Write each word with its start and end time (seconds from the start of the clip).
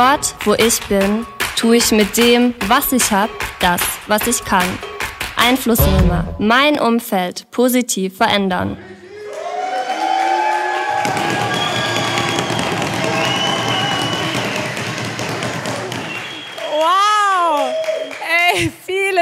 Dort, 0.00 0.34
wo 0.46 0.54
ich 0.54 0.80
bin, 0.88 1.26
tue 1.56 1.76
ich 1.76 1.92
mit 1.92 2.16
dem, 2.16 2.54
was 2.68 2.90
ich 2.90 3.10
habe, 3.10 3.30
das, 3.60 3.82
was 4.06 4.26
ich 4.26 4.42
kann. 4.46 4.64
Einflussnehmer, 5.36 6.36
mein 6.38 6.80
Umfeld 6.80 7.50
positiv 7.50 8.16
verändern. 8.16 8.78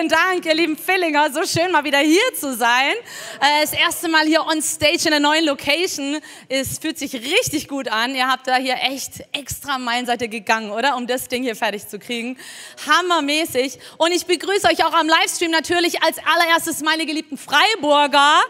Vielen 0.08 0.10
Dank, 0.10 0.46
ihr 0.46 0.54
lieben 0.54 0.76
Fillinger. 0.76 1.30
So 1.32 1.44
schön, 1.44 1.70
mal 1.70 1.84
wieder 1.84 1.98
hier 1.98 2.34
zu 2.38 2.56
sein. 2.56 2.92
Äh, 3.40 3.62
das 3.62 3.72
erste 3.72 4.08
Mal 4.08 4.24
hier 4.26 4.46
on 4.46 4.62
stage 4.62 5.06
in 5.06 5.12
einer 5.12 5.20
neuen 5.20 5.44
Location. 5.44 6.18
Es 6.48 6.78
fühlt 6.78 6.98
sich 6.98 7.14
richtig 7.14 7.68
gut 7.68 7.88
an. 7.88 8.14
Ihr 8.14 8.26
habt 8.26 8.46
da 8.46 8.56
hier 8.56 8.76
echt 8.82 9.24
extra 9.32 9.78
Meilenseite 9.78 10.28
gegangen, 10.28 10.70
oder? 10.70 10.96
Um 10.96 11.06
das 11.06 11.28
Ding 11.28 11.42
hier 11.42 11.56
fertig 11.56 11.88
zu 11.88 11.98
kriegen. 11.98 12.38
Hammermäßig. 12.86 13.78
Und 13.98 14.12
ich 14.12 14.24
begrüße 14.26 14.68
euch 14.68 14.84
auch 14.84 14.94
am 14.94 15.08
Livestream 15.08 15.50
natürlich 15.50 16.02
als 16.02 16.18
allererstes 16.18 16.80
meine 16.80 17.04
geliebten 17.04 17.36
Freiburger. 17.36 18.40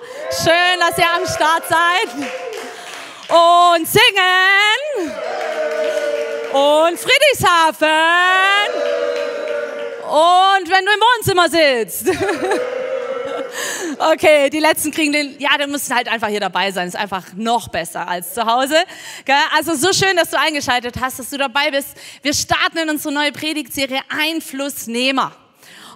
Schön, 0.43 0.81
dass 0.81 0.99
ihr 0.99 1.11
am 1.11 1.27
Start 1.27 1.65
seid. 1.69 2.09
Und 3.29 3.89
singen. 3.89 5.13
Und 6.53 6.99
Friedrichshafen. 6.99 8.68
Und 10.09 10.71
wenn 10.71 10.85
du 10.85 10.93
im 10.93 11.01
Wohnzimmer 11.01 11.49
sitzt. 11.49 12.07
Okay, 13.99 14.51
die 14.51 14.61
letzten 14.61 14.91
kriegen 14.91 15.13
den, 15.13 15.39
ja, 15.39 15.57
dann 15.59 15.71
müssen 15.71 15.95
halt 15.95 16.07
einfach 16.07 16.29
hier 16.29 16.39
dabei 16.39 16.71
sein. 16.71 16.87
Ist 16.87 16.97
einfach 16.97 17.33
noch 17.35 17.69
besser 17.69 18.07
als 18.07 18.35
zu 18.35 18.45
Hause. 18.45 18.77
Also 19.57 19.75
so 19.75 19.93
schön, 19.93 20.17
dass 20.17 20.31
du 20.31 20.39
eingeschaltet 20.39 20.97
hast, 21.01 21.19
dass 21.19 21.31
du 21.31 21.39
dabei 21.39 21.71
bist. 21.71 21.97
Wir 22.23 22.35
starten 22.35 22.79
in 22.79 22.91
unsere 22.91 23.13
neue 23.13 23.33
Predigtserie 23.33 24.01
Einflussnehmer. 24.09 25.33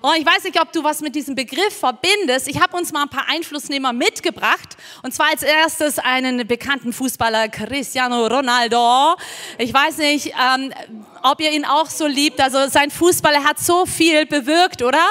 Und 0.03 0.17
ich 0.19 0.27
weiß 0.27 0.43
nicht, 0.43 0.61
ob 0.61 0.73
du 0.73 0.83
was 0.83 1.01
mit 1.01 1.15
diesem 1.15 1.37
Begriff 1.37 1.79
verbindest. 1.79 2.49
Ich 2.49 2.61
habe 2.61 2.77
uns 2.77 2.93
mal 2.93 3.03
ein 3.03 3.09
paar 3.09 3.29
Einflussnehmer 3.29 3.93
mitgebracht. 3.93 4.77
Und 5.05 5.15
zwar 5.15 5.29
als 5.31 5.45
erstes 5.45 6.01
einen 6.01 6.45
bekannten 6.45 6.93
Fußballer, 6.93 7.49
Cristiano 7.49 8.27
Ronaldo. 8.27 9.15
Ich 9.59 9.73
weiß 9.73 9.99
nicht, 9.99 10.35
ähm, 10.35 10.75
ob 11.23 11.41
ihr 11.41 11.53
ihn 11.53 11.65
auch 11.65 11.89
so 11.89 12.09
liebt. 12.09 12.41
Also 12.41 12.67
sein 12.69 12.91
Fußball, 12.91 13.45
hat 13.45 13.61
so 13.61 13.87
viel 13.87 14.27
bewirkt, 14.27 14.83
oder? 14.83 15.07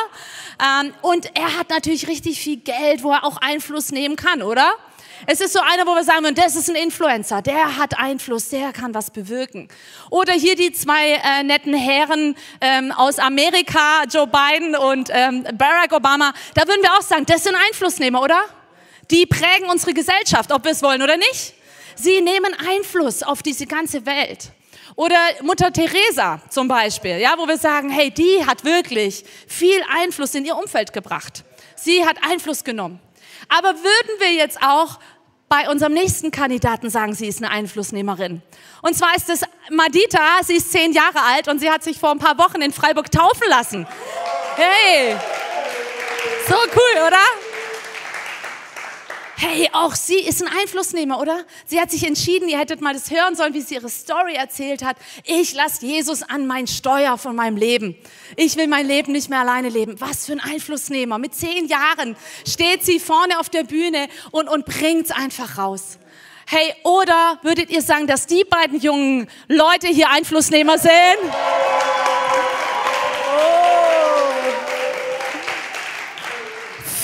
Ähm, 0.61 0.93
und 1.01 1.37
er 1.37 1.57
hat 1.57 1.69
natürlich 1.69 2.09
richtig 2.09 2.41
viel 2.41 2.57
Geld, 2.57 3.01
wo 3.03 3.11
er 3.11 3.23
auch 3.23 3.37
Einfluss 3.37 3.91
nehmen 3.91 4.17
kann, 4.17 4.41
oder? 4.41 4.73
Es 5.27 5.39
ist 5.39 5.53
so 5.53 5.59
einer, 5.59 5.85
wo 5.85 5.93
wir 5.93 6.03
sagen, 6.03 6.33
das 6.33 6.55
ist 6.55 6.69
ein 6.69 6.75
Influencer, 6.75 7.41
der 7.43 7.77
hat 7.77 7.97
Einfluss, 7.97 8.49
der 8.49 8.73
kann 8.73 8.93
was 8.95 9.11
bewirken. 9.11 9.67
Oder 10.09 10.33
hier 10.33 10.55
die 10.55 10.71
zwei 10.71 11.13
äh, 11.13 11.43
netten 11.43 11.75
Herren 11.75 12.35
ähm, 12.59 12.91
aus 12.91 13.19
Amerika, 13.19 14.03
Joe 14.11 14.27
Biden 14.27 14.75
und 14.75 15.09
ähm, 15.11 15.45
Barack 15.53 15.93
Obama, 15.93 16.33
da 16.55 16.67
würden 16.67 16.81
wir 16.81 16.91
auch 16.93 17.03
sagen, 17.03 17.25
das 17.27 17.43
sind 17.43 17.55
Einflussnehmer, 17.55 18.21
oder? 18.21 18.43
Die 19.11 19.25
prägen 19.27 19.69
unsere 19.69 19.93
Gesellschaft, 19.93 20.51
ob 20.51 20.63
wir 20.63 20.71
es 20.71 20.81
wollen 20.81 21.01
oder 21.01 21.17
nicht. 21.17 21.53
Sie 21.95 22.21
nehmen 22.21 22.55
Einfluss 22.67 23.21
auf 23.21 23.43
diese 23.43 23.67
ganze 23.67 24.05
Welt. 24.05 24.51
Oder 24.95 25.17
Mutter 25.41 25.71
Teresa 25.71 26.41
zum 26.49 26.67
Beispiel, 26.67 27.17
ja, 27.17 27.35
wo 27.37 27.47
wir 27.47 27.57
sagen, 27.57 27.89
hey, 27.89 28.09
die 28.09 28.45
hat 28.45 28.63
wirklich 28.63 29.23
viel 29.47 29.81
Einfluss 29.89 30.33
in 30.33 30.45
ihr 30.45 30.55
Umfeld 30.55 30.93
gebracht. 30.93 31.43
Sie 31.75 32.05
hat 32.05 32.17
Einfluss 32.23 32.63
genommen. 32.63 32.99
Aber 33.47 33.69
würden 33.75 34.19
wir 34.19 34.33
jetzt 34.33 34.61
auch 34.61 34.99
bei 35.51 35.67
unserem 35.69 35.91
nächsten 35.91 36.31
Kandidaten 36.31 36.89
sagen, 36.89 37.13
sie 37.13 37.27
ist 37.27 37.43
eine 37.43 37.51
Einflussnehmerin. 37.51 38.41
Und 38.81 38.95
zwar 38.95 39.13
ist 39.17 39.29
es 39.29 39.41
Madita, 39.69 40.39
sie 40.43 40.55
ist 40.55 40.71
zehn 40.71 40.93
Jahre 40.93 41.21
alt 41.29 41.49
und 41.49 41.59
sie 41.59 41.69
hat 41.69 41.83
sich 41.83 41.99
vor 41.99 42.11
ein 42.11 42.19
paar 42.19 42.37
Wochen 42.37 42.61
in 42.61 42.71
Freiburg 42.71 43.11
taufen 43.11 43.49
lassen. 43.49 43.85
Hey, 44.55 45.17
so 46.47 46.55
cool, 46.55 47.05
oder? 47.05 47.50
Hey, 49.43 49.67
auch 49.73 49.95
sie 49.95 50.19
ist 50.19 50.43
ein 50.43 50.55
Einflussnehmer, 50.55 51.19
oder? 51.19 51.45
Sie 51.65 51.81
hat 51.81 51.89
sich 51.89 52.05
entschieden, 52.05 52.47
ihr 52.47 52.59
hättet 52.59 52.79
mal 52.79 52.93
das 52.93 53.09
hören 53.09 53.35
sollen, 53.35 53.55
wie 53.55 53.61
sie 53.61 53.73
ihre 53.73 53.89
Story 53.89 54.35
erzählt 54.35 54.85
hat. 54.85 54.97
Ich 55.25 55.55
lasse 55.55 55.83
Jesus 55.83 56.21
an 56.21 56.45
mein 56.45 56.67
Steuer 56.67 57.17
von 57.17 57.35
meinem 57.35 57.57
Leben. 57.57 57.95
Ich 58.35 58.55
will 58.55 58.67
mein 58.67 58.85
Leben 58.85 59.13
nicht 59.13 59.31
mehr 59.31 59.39
alleine 59.39 59.69
leben. 59.69 59.99
Was 59.99 60.27
für 60.27 60.33
ein 60.33 60.41
Einflussnehmer. 60.41 61.17
Mit 61.17 61.33
zehn 61.33 61.65
Jahren 61.65 62.15
steht 62.47 62.85
sie 62.85 62.99
vorne 62.99 63.39
auf 63.39 63.49
der 63.49 63.63
Bühne 63.63 64.09
und, 64.29 64.47
und 64.47 64.67
bringt 64.67 65.05
es 65.05 65.11
einfach 65.11 65.57
raus. 65.57 65.97
Hey, 66.45 66.75
oder 66.83 67.39
würdet 67.41 67.71
ihr 67.71 67.81
sagen, 67.81 68.05
dass 68.05 68.27
die 68.27 68.43
beiden 68.43 68.79
jungen 68.79 69.27
Leute 69.47 69.87
hier 69.87 70.11
Einflussnehmer 70.11 70.77
sind? 70.77 70.93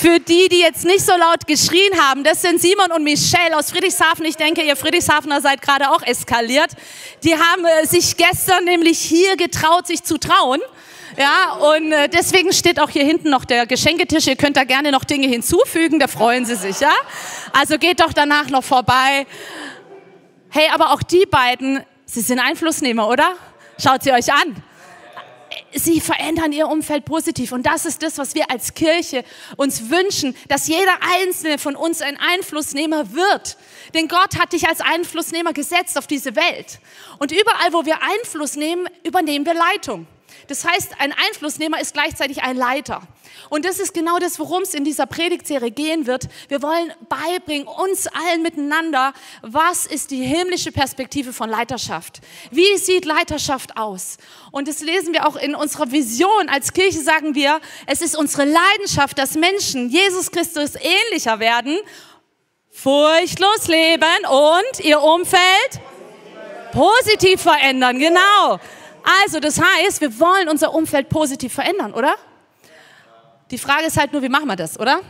Für 0.00 0.20
die, 0.20 0.48
die 0.48 0.60
jetzt 0.60 0.84
nicht 0.84 1.04
so 1.04 1.10
laut 1.16 1.44
geschrien 1.48 1.90
haben, 2.00 2.22
das 2.22 2.40
sind 2.40 2.60
Simon 2.60 2.92
und 2.92 3.02
Michelle 3.02 3.56
aus 3.56 3.72
Friedrichshafen. 3.72 4.24
Ich 4.26 4.36
denke, 4.36 4.62
ihr 4.62 4.76
Friedrichshafener 4.76 5.40
seid 5.40 5.60
gerade 5.60 5.90
auch 5.90 6.02
eskaliert. 6.02 6.70
Die 7.24 7.34
haben 7.34 7.64
äh, 7.64 7.84
sich 7.84 8.16
gestern 8.16 8.64
nämlich 8.64 9.00
hier 9.00 9.36
getraut, 9.36 9.88
sich 9.88 10.04
zu 10.04 10.16
trauen. 10.16 10.60
Ja, 11.16 11.54
und 11.54 11.90
äh, 11.90 12.08
deswegen 12.08 12.52
steht 12.52 12.78
auch 12.78 12.90
hier 12.90 13.02
hinten 13.02 13.30
noch 13.30 13.44
der 13.44 13.66
Geschenketisch. 13.66 14.28
Ihr 14.28 14.36
könnt 14.36 14.56
da 14.56 14.62
gerne 14.62 14.92
noch 14.92 15.02
Dinge 15.02 15.26
hinzufügen, 15.26 15.98
da 15.98 16.06
freuen 16.06 16.44
sie 16.44 16.54
sich, 16.54 16.78
ja? 16.78 16.92
Also 17.52 17.76
geht 17.76 17.98
doch 17.98 18.12
danach 18.12 18.50
noch 18.50 18.62
vorbei. 18.62 19.26
Hey, 20.50 20.68
aber 20.72 20.92
auch 20.92 21.02
die 21.02 21.26
beiden, 21.26 21.82
sie 22.04 22.20
sind 22.20 22.38
Einflussnehmer, 22.38 23.08
oder? 23.08 23.32
Schaut 23.80 24.04
sie 24.04 24.12
euch 24.12 24.32
an 24.32 24.62
sie 25.74 26.00
verändern 26.00 26.52
ihr 26.52 26.68
Umfeld 26.68 27.04
positiv. 27.04 27.52
Und 27.52 27.64
das 27.64 27.84
ist 27.84 28.02
das, 28.02 28.18
was 28.18 28.34
wir 28.34 28.50
als 28.50 28.74
Kirche 28.74 29.24
uns 29.56 29.90
wünschen, 29.90 30.36
dass 30.48 30.68
jeder 30.68 30.98
einzelne 31.20 31.58
von 31.58 31.76
uns 31.76 32.02
ein 32.02 32.18
Einflussnehmer 32.18 33.12
wird. 33.14 33.56
Denn 33.94 34.08
Gott 34.08 34.38
hat 34.38 34.52
dich 34.52 34.68
als 34.68 34.80
Einflussnehmer 34.80 35.52
gesetzt 35.52 35.98
auf 35.98 36.06
diese 36.06 36.36
Welt. 36.36 36.80
Und 37.18 37.32
überall, 37.32 37.72
wo 37.72 37.84
wir 37.84 38.02
Einfluss 38.02 38.56
nehmen, 38.56 38.88
übernehmen 39.04 39.46
wir 39.46 39.54
Leitung. 39.54 40.06
Das 40.46 40.64
heißt, 40.64 40.92
ein 40.98 41.12
Einflussnehmer 41.12 41.80
ist 41.80 41.92
gleichzeitig 41.92 42.42
ein 42.42 42.56
Leiter. 42.56 43.02
Und 43.50 43.64
das 43.64 43.78
ist 43.78 43.94
genau 43.94 44.18
das, 44.18 44.38
worum 44.38 44.62
es 44.62 44.74
in 44.74 44.84
dieser 44.84 45.06
Predigtserie 45.06 45.70
gehen 45.70 46.06
wird. 46.06 46.28
Wir 46.48 46.62
wollen 46.62 46.92
beibringen, 47.08 47.66
uns 47.66 48.06
allen 48.06 48.42
miteinander, 48.42 49.12
was 49.42 49.86
ist 49.86 50.10
die 50.10 50.22
himmlische 50.22 50.72
Perspektive 50.72 51.32
von 51.32 51.48
Leiterschaft? 51.48 52.20
Wie 52.50 52.76
sieht 52.76 53.04
Leiterschaft 53.04 53.76
aus? 53.76 54.18
Und 54.50 54.68
das 54.68 54.80
lesen 54.80 55.12
wir 55.12 55.26
auch 55.26 55.36
in 55.36 55.54
unserer 55.54 55.90
Vision. 55.90 56.48
Als 56.48 56.72
Kirche 56.72 57.00
sagen 57.00 57.34
wir, 57.34 57.60
es 57.86 58.00
ist 58.00 58.16
unsere 58.16 58.44
Leidenschaft, 58.44 59.18
dass 59.18 59.34
Menschen 59.34 59.88
Jesus 59.88 60.30
Christus 60.30 60.72
ähnlicher 60.74 61.40
werden, 61.40 61.78
furchtlos 62.70 63.66
leben 63.66 64.04
und 64.28 64.84
ihr 64.84 65.00
Umfeld 65.00 65.80
positiv 66.72 67.42
verändern. 67.42 67.98
Genau. 67.98 68.60
Also, 69.24 69.40
das 69.40 69.60
heißt, 69.60 70.00
wir 70.00 70.18
wollen 70.20 70.48
unser 70.48 70.74
Umfeld 70.74 71.08
positiv 71.08 71.54
verändern, 71.54 71.94
oder? 71.94 72.14
Die 73.50 73.58
Frage 73.58 73.86
ist 73.86 73.96
halt 73.96 74.12
nur, 74.12 74.22
wie 74.22 74.28
machen 74.28 74.46
wir 74.46 74.56
das, 74.56 74.78
oder? 74.78 75.00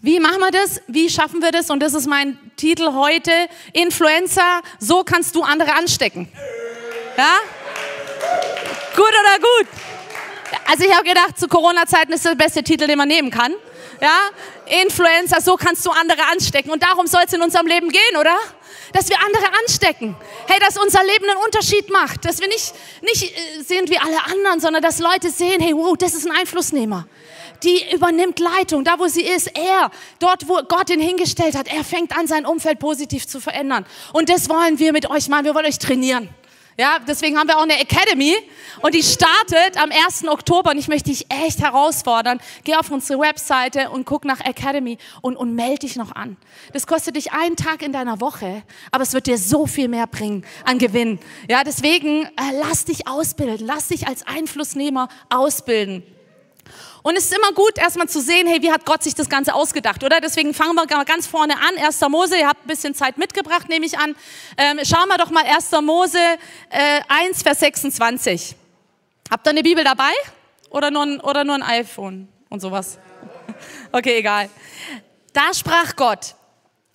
Wie 0.00 0.20
machen 0.20 0.38
wir 0.38 0.50
das? 0.50 0.80
Wie 0.86 1.08
schaffen 1.08 1.42
wir 1.42 1.50
das? 1.50 1.70
Und 1.70 1.80
das 1.80 1.94
ist 1.94 2.06
mein 2.06 2.38
Titel 2.56 2.92
heute. 2.92 3.32
Influencer, 3.72 4.60
so 4.78 5.02
kannst 5.02 5.34
du 5.34 5.42
andere 5.42 5.72
anstecken. 5.74 6.28
Ja? 7.16 7.36
Gut 8.94 9.08
oder 9.08 9.38
gut? 9.38 9.68
Also 10.66 10.84
ich 10.84 10.94
habe 10.94 11.04
gedacht, 11.04 11.38
zu 11.38 11.48
Corona-Zeiten 11.48 12.12
ist 12.12 12.24
der 12.24 12.34
beste 12.34 12.62
Titel, 12.62 12.86
den 12.86 12.98
man 12.98 13.08
nehmen 13.08 13.30
kann. 13.30 13.54
Ja? 14.00 14.30
Influencer, 14.82 15.40
so 15.40 15.56
kannst 15.56 15.84
du 15.86 15.90
andere 15.90 16.22
anstecken. 16.32 16.70
Und 16.70 16.82
darum 16.82 17.06
soll 17.06 17.22
es 17.26 17.32
in 17.32 17.42
unserem 17.42 17.66
Leben 17.66 17.88
gehen, 17.90 18.16
oder? 18.18 18.36
Dass 18.92 19.08
wir 19.08 19.16
andere 19.24 19.46
anstecken. 19.60 20.16
Hey, 20.46 20.58
dass 20.60 20.76
unser 20.76 21.02
Leben 21.02 21.28
einen 21.28 21.40
Unterschied 21.44 21.90
macht. 21.90 22.24
Dass 22.24 22.40
wir 22.40 22.48
nicht, 22.48 22.74
nicht 23.02 23.22
äh, 23.24 23.62
sind 23.62 23.90
wie 23.90 23.98
alle 23.98 24.22
anderen, 24.24 24.60
sondern 24.60 24.82
dass 24.82 24.98
Leute 24.98 25.30
sehen, 25.30 25.60
hey, 25.60 25.74
wow, 25.74 25.96
das 25.96 26.14
ist 26.14 26.26
ein 26.26 26.32
Einflussnehmer 26.32 27.06
die 27.62 27.94
übernimmt 27.94 28.38
Leitung, 28.40 28.84
da 28.84 28.98
wo 28.98 29.06
sie 29.06 29.22
ist. 29.22 29.46
Er, 29.56 29.90
dort 30.18 30.48
wo 30.48 30.60
Gott 30.68 30.90
ihn 30.90 31.00
hingestellt 31.00 31.56
hat, 31.56 31.66
er 31.68 31.82
fängt 31.82 32.16
an, 32.16 32.26
sein 32.26 32.46
Umfeld 32.46 32.78
positiv 32.78 33.26
zu 33.26 33.40
verändern. 33.40 33.86
Und 34.12 34.28
das 34.28 34.48
wollen 34.48 34.78
wir 34.78 34.92
mit 34.92 35.08
euch 35.08 35.28
machen. 35.28 35.46
Wir 35.46 35.54
wollen 35.54 35.66
euch 35.66 35.78
trainieren. 35.78 36.28
Ja, 36.76 36.98
deswegen 37.06 37.38
haben 37.38 37.46
wir 37.46 37.56
auch 37.56 37.62
eine 37.62 37.80
Academy 37.80 38.34
und 38.82 38.94
die 38.94 39.02
startet 39.02 39.80
am 39.80 39.90
1. 39.90 40.26
Oktober 40.26 40.70
und 40.70 40.78
ich 40.78 40.88
möchte 40.88 41.10
dich 41.10 41.26
echt 41.30 41.60
herausfordern. 41.60 42.40
Geh 42.64 42.74
auf 42.74 42.90
unsere 42.90 43.20
Webseite 43.20 43.90
und 43.90 44.06
guck 44.06 44.24
nach 44.24 44.40
Academy 44.40 44.98
und, 45.20 45.36
und 45.36 45.54
melde 45.54 45.80
dich 45.80 45.94
noch 45.94 46.12
an. 46.16 46.36
Das 46.72 46.86
kostet 46.86 47.14
dich 47.14 47.32
einen 47.32 47.54
Tag 47.54 47.82
in 47.82 47.92
deiner 47.92 48.20
Woche, 48.20 48.64
aber 48.90 49.04
es 49.04 49.12
wird 49.12 49.28
dir 49.28 49.38
so 49.38 49.66
viel 49.66 49.86
mehr 49.86 50.08
bringen 50.08 50.44
an 50.64 50.78
Gewinn. 50.78 51.20
Ja, 51.48 51.62
deswegen 51.62 52.24
äh, 52.24 52.30
lass 52.60 52.84
dich 52.84 53.06
ausbilden, 53.06 53.66
lass 53.66 53.88
dich 53.88 54.08
als 54.08 54.26
Einflussnehmer 54.26 55.08
ausbilden. 55.30 56.02
Und 57.06 57.18
es 57.18 57.26
ist 57.26 57.36
immer 57.36 57.52
gut, 57.52 57.76
erstmal 57.76 58.08
zu 58.08 58.18
sehen, 58.18 58.46
hey, 58.46 58.62
wie 58.62 58.72
hat 58.72 58.86
Gott 58.86 59.02
sich 59.02 59.14
das 59.14 59.28
Ganze 59.28 59.54
ausgedacht, 59.54 60.02
oder? 60.02 60.22
Deswegen 60.22 60.54
fangen 60.54 60.74
wir 60.74 60.86
ganz 61.04 61.26
vorne 61.26 61.52
an. 61.52 61.76
1. 61.76 62.00
Mose, 62.08 62.38
ihr 62.38 62.48
habt 62.48 62.64
ein 62.64 62.66
bisschen 62.66 62.94
Zeit 62.94 63.18
mitgebracht, 63.18 63.68
nehme 63.68 63.84
ich 63.84 63.98
an. 63.98 64.16
Ähm, 64.56 64.80
schauen 64.84 65.06
wir 65.08 65.18
doch 65.18 65.30
mal 65.30 65.44
1. 65.44 65.70
Mose 65.82 66.18
äh, 66.70 67.02
1, 67.08 67.42
Vers 67.42 67.60
26. 67.60 68.56
Habt 69.30 69.46
ihr 69.46 69.50
eine 69.50 69.62
Bibel 69.62 69.84
dabei? 69.84 70.12
Oder 70.70 70.90
nur 70.90 71.02
ein, 71.02 71.20
oder 71.20 71.44
nur 71.44 71.56
ein 71.56 71.62
iPhone 71.62 72.26
und 72.48 72.60
sowas? 72.60 72.98
Okay, 73.92 74.16
egal. 74.18 74.48
Da 75.34 75.52
sprach 75.54 75.94
Gott, 75.94 76.34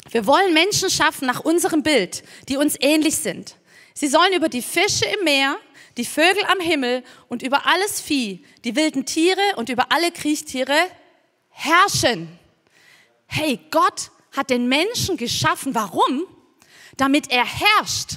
wir 0.10 0.26
wollen 0.26 0.54
Menschen 0.54 0.90
schaffen 0.90 1.28
nach 1.28 1.42
unserem 1.42 1.84
Bild, 1.84 2.24
die 2.50 2.58
uns 2.58 2.76
ähnlich 2.80 3.16
sind. 3.16 3.56
Sie 3.94 4.08
sollen 4.08 4.34
über 4.34 4.50
die 4.50 4.62
Fische 4.62 5.06
im 5.06 5.24
Meer, 5.24 5.56
die 6.00 6.06
Vögel 6.06 6.44
am 6.46 6.62
Himmel 6.62 7.04
und 7.28 7.44
über 7.44 7.66
alles 7.66 8.00
Vieh, 8.00 8.42
die 8.64 8.78
wilden 8.78 9.06
Tiere 9.06 9.42
und 9.58 9.68
über 9.68 9.92
alle 9.92 10.12
Kriechtiere 10.12 10.78
herrschen. 11.50 12.40
Hey, 13.28 13.60
Gott 13.70 14.10
hat 14.32 14.50
den 14.50 14.70
Menschen 14.70 15.18
geschaffen. 15.18 15.76
Warum? 15.76 16.24
Damit 16.96 17.30
er 17.30 17.44
herrscht. 17.44 18.12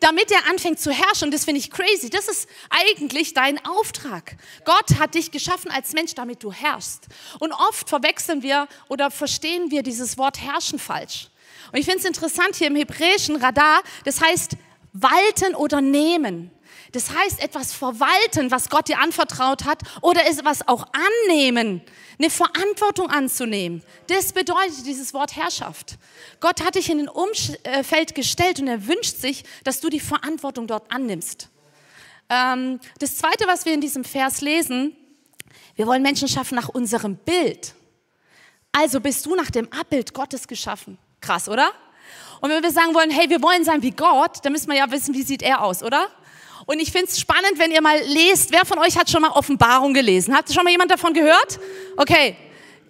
Damit 0.00 0.32
er 0.32 0.48
anfängt 0.50 0.80
zu 0.80 0.90
herrschen. 0.90 1.26
Und 1.26 1.30
das 1.34 1.44
finde 1.44 1.60
ich 1.60 1.70
crazy. 1.70 2.10
Das 2.10 2.26
ist 2.26 2.48
eigentlich 2.70 3.34
dein 3.34 3.64
Auftrag. 3.64 4.36
Gott 4.64 4.98
hat 4.98 5.14
dich 5.14 5.30
geschaffen 5.30 5.70
als 5.70 5.92
Mensch, 5.92 6.16
damit 6.16 6.42
du 6.42 6.52
herrschst. 6.52 7.06
Und 7.38 7.52
oft 7.52 7.88
verwechseln 7.88 8.42
wir 8.42 8.66
oder 8.88 9.12
verstehen 9.12 9.70
wir 9.70 9.84
dieses 9.84 10.18
Wort 10.18 10.40
herrschen 10.40 10.80
falsch. 10.80 11.28
Und 11.70 11.78
ich 11.78 11.84
finde 11.84 12.00
es 12.00 12.04
interessant 12.04 12.56
hier 12.56 12.66
im 12.66 12.74
hebräischen 12.74 13.36
Radar, 13.36 13.84
das 14.04 14.20
heißt 14.20 14.56
walten 14.92 15.54
oder 15.54 15.80
nehmen. 15.80 16.50
Das 16.92 17.10
heißt, 17.10 17.42
etwas 17.42 17.72
verwalten, 17.72 18.50
was 18.50 18.68
Gott 18.68 18.88
dir 18.88 18.98
anvertraut 19.00 19.64
hat, 19.64 19.80
oder 20.02 20.26
etwas 20.26 20.66
auch 20.68 20.86
annehmen, 21.26 21.82
eine 22.18 22.30
Verantwortung 22.30 23.08
anzunehmen. 23.08 23.82
Das 24.08 24.32
bedeutet 24.32 24.86
dieses 24.86 25.14
Wort 25.14 25.34
Herrschaft. 25.34 25.96
Gott 26.40 26.62
hat 26.62 26.74
dich 26.74 26.90
in 26.90 27.00
ein 27.00 27.08
Umfeld 27.08 28.14
gestellt 28.14 28.60
und 28.60 28.68
er 28.68 28.86
wünscht 28.86 29.16
sich, 29.16 29.44
dass 29.64 29.80
du 29.80 29.88
die 29.88 30.00
Verantwortung 30.00 30.66
dort 30.66 30.92
annimmst. 30.92 31.48
Ähm, 32.28 32.78
das 32.98 33.16
Zweite, 33.16 33.46
was 33.46 33.64
wir 33.64 33.72
in 33.72 33.80
diesem 33.80 34.04
Vers 34.04 34.42
lesen, 34.42 34.94
wir 35.74 35.86
wollen 35.86 36.02
Menschen 36.02 36.28
schaffen 36.28 36.54
nach 36.56 36.68
unserem 36.68 37.16
Bild. 37.16 37.74
Also 38.70 39.00
bist 39.00 39.24
du 39.24 39.34
nach 39.34 39.50
dem 39.50 39.70
Abbild 39.72 40.12
Gottes 40.12 40.46
geschaffen. 40.46 40.98
Krass, 41.20 41.48
oder? 41.48 41.72
Und 42.40 42.50
wenn 42.50 42.62
wir 42.62 42.70
sagen 42.70 42.94
wollen, 42.94 43.10
hey, 43.10 43.30
wir 43.30 43.42
wollen 43.42 43.64
sein 43.64 43.82
wie 43.82 43.92
Gott, 43.92 44.44
dann 44.44 44.52
müssen 44.52 44.68
wir 44.68 44.76
ja 44.76 44.90
wissen, 44.90 45.14
wie 45.14 45.22
sieht 45.22 45.42
er 45.42 45.62
aus, 45.62 45.82
oder? 45.82 46.08
Und 46.66 46.80
ich 46.80 46.92
finde 46.92 47.06
es 47.06 47.18
spannend, 47.18 47.58
wenn 47.58 47.70
ihr 47.70 47.82
mal 47.82 47.98
lest, 48.06 48.52
wer 48.52 48.64
von 48.64 48.78
euch 48.78 48.96
hat 48.96 49.10
schon 49.10 49.22
mal 49.22 49.30
Offenbarung 49.30 49.94
gelesen? 49.94 50.34
Hat 50.36 50.52
schon 50.52 50.64
mal 50.64 50.70
jemand 50.70 50.90
davon 50.90 51.12
gehört? 51.12 51.58
Okay, 51.96 52.36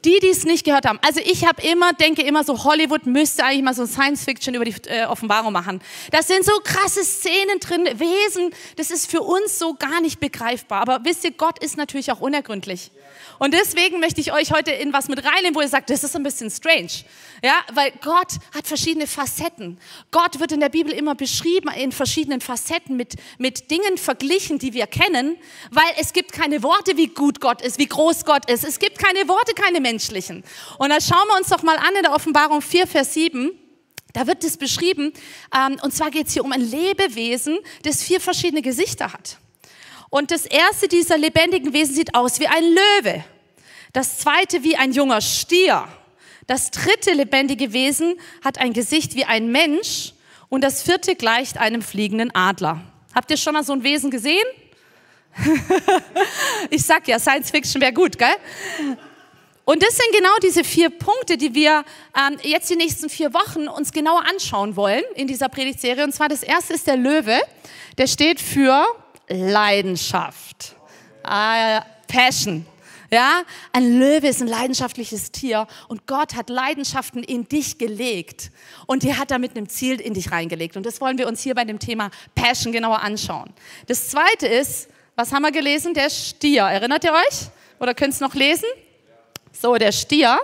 die, 0.05 0.19
die 0.21 0.29
es 0.29 0.45
nicht 0.45 0.65
gehört 0.65 0.87
haben. 0.87 0.99
Also 1.03 1.21
ich 1.25 1.47
habe 1.47 1.63
immer, 1.63 1.93
denke 1.93 2.23
immer 2.23 2.45
so, 2.45 2.65
Hollywood 2.65 3.07
müsste 3.07 3.45
eigentlich 3.45 3.63
mal 3.63 3.75
so 3.75 3.87
Science 3.87 4.25
Fiction 4.25 4.55
über 4.55 4.65
die 4.65 4.75
äh, 4.87 5.05
Offenbarung 5.07 5.53
machen. 5.53 5.81
Das 6.11 6.27
sind 6.27 6.45
so 6.45 6.53
krasse 6.65 7.05
Szenen 7.05 7.61
drin, 7.61 7.89
Wesen, 7.99 8.53
das 8.77 8.91
ist 8.91 9.11
für 9.11 9.21
uns 9.21 9.59
so 9.59 9.75
gar 9.75 10.01
nicht 10.01 10.21
begreifbar. 10.21 10.83
Aber 10.83 11.01
wisst 11.05 11.25
ihr, 11.25 11.33
Gott 11.33 11.63
ist 11.63 11.77
natürlich 11.77 12.11
auch 12.11 12.21
unergründlich. 12.21 12.91
Und 13.39 13.55
deswegen 13.55 14.01
möchte 14.01 14.21
ich 14.21 14.33
euch 14.33 14.53
heute 14.53 14.71
in 14.71 14.93
was 14.93 15.09
mit 15.09 15.25
reinnehmen, 15.25 15.55
wo 15.55 15.61
ihr 15.61 15.69
sagt, 15.69 15.91
das 15.91 16.05
ist 16.05 16.15
ein 16.15 16.23
bisschen 16.23 16.51
strange. 16.51 16.93
Ja, 17.43 17.55
weil 17.73 17.93
Gott 18.01 18.35
hat 18.55 18.69
verschiedene 18.69 19.09
Facetten. 19.09 19.79
Gott 20.13 20.39
wird 20.39 20.53
in 20.53 20.61
der 20.61 20.69
Bibel 20.69 20.93
immer 20.93 21.17
beschrieben 21.17 21.69
in 21.77 21.91
verschiedenen 21.91 22.41
Facetten 22.41 22.97
mit, 22.97 23.15
mit 23.39 23.71
Dingen 23.71 23.99
verglichen, 23.99 24.61
die 24.61 24.75
wir 24.75 24.87
kennen, 24.87 25.37
weil 25.71 25.91
es 25.99 26.13
gibt 26.13 26.33
keine 26.33 26.63
Worte, 26.63 26.97
wie 26.97 27.09
gut 27.09 27.41
Gott 27.41 27.63
ist, 27.63 27.79
wie 27.79 27.87
groß 27.87 28.25
Gott 28.25 28.49
ist. 28.49 28.65
Es 28.65 28.79
gibt 28.79 28.99
keine 28.99 29.27
Worte, 29.27 29.55
keine 29.55 29.81
menschlichen. 29.93 30.43
Und 30.79 30.91
da 30.91 31.01
schauen 31.01 31.29
wir 31.29 31.37
uns 31.37 31.49
doch 31.49 31.63
mal 31.63 31.77
an 31.77 31.95
in 31.97 32.03
der 32.03 32.13
Offenbarung 32.13 32.63
4, 32.63 32.87
Vers 32.87 33.15
7. 33.15 33.51
Da 34.15 34.27
wird 34.27 34.45
es 34.45 34.57
beschrieben, 34.57 35.13
ähm, 35.57 35.79
und 35.83 35.95
zwar 35.95 36.11
geht 36.11 36.27
es 36.27 36.35
hier 36.35 36.45
um 36.45 36.53
ein 36.53 36.61
Lebewesen, 36.61 37.59
das 37.83 38.03
vier 38.03 38.21
verschiedene 38.21 38.61
Gesichter 38.61 39.13
hat. 39.13 39.39
Und 40.11 40.31
das 40.31 40.45
erste 40.45 40.89
dieser 40.89 41.17
lebendigen 41.17 41.73
Wesen 41.73 41.95
sieht 41.95 42.15
aus 42.15 42.39
wie 42.39 42.47
ein 42.47 42.65
Löwe. 42.65 43.25
Das 43.95 44.19
zweite 44.19 44.63
wie 44.63 44.77
ein 44.77 44.93
junger 44.93 45.23
Stier. 45.23 45.89
Das 46.47 46.71
dritte 46.71 47.13
lebendige 47.13 47.73
Wesen 47.73 48.19
hat 48.45 48.59
ein 48.59 48.75
Gesicht 48.75 49.15
wie 49.15 49.25
ein 49.25 49.51
Mensch. 49.51 50.13
Und 50.51 50.63
das 50.63 50.83
vierte 50.83 51.17
gleicht 51.17 51.57
einem 51.57 51.81
fliegenden 51.81 52.35
Adler. 52.35 52.83
Habt 53.15 53.31
ihr 53.31 53.39
schon 53.39 53.55
mal 53.55 53.65
so 53.65 53.73
ein 53.73 53.83
Wesen 53.83 54.11
gesehen? 54.11 54.45
ich 56.71 56.83
sag 56.83 57.09
ja, 57.09 57.19
Science 57.19 57.51
Fiction 57.51 57.81
wäre 57.81 57.95
gut, 57.95 58.19
gell? 58.19 58.37
Und 59.73 59.83
das 59.83 59.97
sind 59.97 60.15
genau 60.15 60.37
diese 60.43 60.65
vier 60.65 60.91
Punkte, 60.91 61.39
die 61.39 61.55
wir 61.55 61.83
ähm, 62.15 62.37
jetzt 62.43 62.69
die 62.69 62.77
nächsten 62.77 63.09
vier 63.09 63.33
Wochen 63.33 63.69
uns 63.69 63.91
genauer 63.91 64.23
anschauen 64.29 64.77
wollen 64.77 65.03
in 65.15 65.27
dieser 65.27 65.49
Predigtserie. 65.49 66.05
Und 66.05 66.13
zwar 66.13 66.29
das 66.29 66.43
erste 66.43 66.75
ist 66.75 66.87
der 66.87 66.99
Löwe. 66.99 67.41
Der 67.97 68.07
steht 68.07 68.39
für 68.39 68.85
Leidenschaft. 69.31 70.77
Äh, 71.25 71.81
Passion. 72.07 72.67
Ja, 73.11 73.45
ein 73.73 73.99
Löwe 73.99 74.29
ist 74.29 74.43
ein 74.43 74.47
leidenschaftliches 74.49 75.33
Tier 75.33 75.67
und 75.89 76.07
Gott 76.07 76.35
hat 76.35 76.51
Leidenschaften 76.51 77.25
in 77.25 77.49
dich 77.49 77.79
gelegt 77.79 78.51
und 78.87 79.05
die 79.05 79.15
hat 79.15 79.31
er 79.31 79.39
mit 79.39 79.57
einem 79.57 79.71
Ziel 79.71 80.03
in 80.03 80.13
dich 80.13 80.33
reingelegt. 80.33 80.77
Und 80.77 80.85
das 80.85 81.01
wollen 81.01 81.17
wir 81.17 81.27
uns 81.27 81.41
hier 81.41 81.55
bei 81.55 81.65
dem 81.65 81.79
Thema 81.79 82.11
Passion 82.35 82.75
genauer 82.75 83.01
anschauen. 83.01 83.55
Das 83.87 84.11
zweite 84.11 84.47
ist, 84.47 84.91
was 85.17 85.33
haben 85.33 85.43
wir 85.43 85.51
gelesen? 85.51 85.95
Der 85.95 86.11
Stier. 86.11 86.65
Erinnert 86.65 87.05
ihr 87.05 87.15
euch? 87.15 87.49
Oder 87.81 87.95
könnt 87.95 88.11
ihr 88.13 88.17
es 88.17 88.21
noch 88.21 88.35
lesen? 88.35 88.69
So, 89.53 89.77
der 89.77 89.93
Stier. 89.93 90.41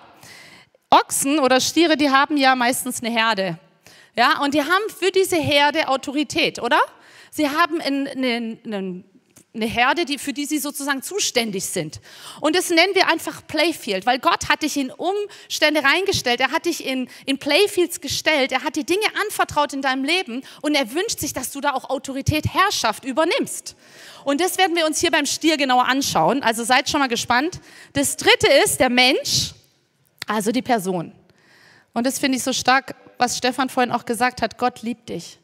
Ochsen 0.91 1.39
oder 1.39 1.61
Stiere, 1.61 1.97
die 1.97 2.11
haben 2.11 2.37
ja 2.37 2.55
meistens 2.55 3.03
eine 3.03 3.11
Herde. 3.11 3.59
Ja, 4.17 4.41
und 4.43 4.55
die 4.55 4.63
haben 4.63 4.91
für 4.99 5.11
diese 5.11 5.37
Herde 5.37 5.89
Autorität, 5.89 6.61
oder? 6.61 6.81
Sie 7.31 7.49
haben 7.49 7.81
einen, 7.81 8.07
einen, 8.07 8.59
einen 8.65 9.05
eine 9.55 9.67
Herde, 9.67 10.05
die, 10.05 10.19
für 10.19 10.33
die 10.33 10.45
sie 10.45 10.59
sozusagen 10.59 11.03
zuständig 11.03 11.65
sind. 11.65 12.01
Und 12.41 12.55
das 12.55 12.71
nennen 12.71 12.95
wir 12.95 13.09
einfach 13.09 13.47
Playfield, 13.47 14.05
weil 14.05 14.19
Gott 14.19 14.49
hat 14.49 14.63
dich 14.63 14.77
in 14.77 14.91
Umstände 14.91 15.83
reingestellt, 15.83 16.41
er 16.41 16.51
hat 16.51 16.67
dich 16.67 16.85
in, 16.85 17.09
in 17.25 17.39
Playfields 17.39 18.01
gestellt, 18.01 18.53
er 18.53 18.63
hat 18.63 18.77
dir 18.77 18.85
Dinge 18.85 19.07
anvertraut 19.25 19.73
in 19.73 19.83
deinem 19.83 20.05
Leben 20.05 20.43
und 20.61 20.75
er 20.75 20.93
wünscht 20.93 21.21
sich, 21.21 21.33
dass 21.33 21.51
du 21.51 21.61
da 21.61 21.73
auch 21.73 21.89
Autorität, 21.89 22.47
Herrschaft 22.53 23.05
übernimmst. 23.05 23.75
Und 24.25 24.41
das 24.41 24.59
werden 24.59 24.77
wir 24.77 24.87
uns 24.87 25.01
hier 25.01 25.11
beim 25.11 25.27
Stier 25.27 25.57
genauer 25.57 25.87
anschauen, 25.87 26.43
also 26.43 26.63
seid 26.63 26.91
schon 26.91 27.01
mal 27.01 27.09
gespannt. 27.09 27.61
Das 27.95 28.17
dritte 28.17 28.49
ist 28.65 28.79
der 28.81 28.91
Mensch, 28.91 29.55
also 30.27 30.53
die 30.53 30.63
Person. 30.63 31.13
Und 31.95 32.07
das 32.07 32.19
finde 32.19 32.37
ich 32.37 32.45
so 32.45 32.53
stark, 32.53 32.95
was 33.17 33.39
Stefan 33.39 33.71
vorhin 33.71 33.93
auch 33.93 34.05
gesagt 34.05 34.43
hat, 34.43 34.59
Gott 34.59 34.83
liebt 34.83 35.09
dich. 35.09 35.39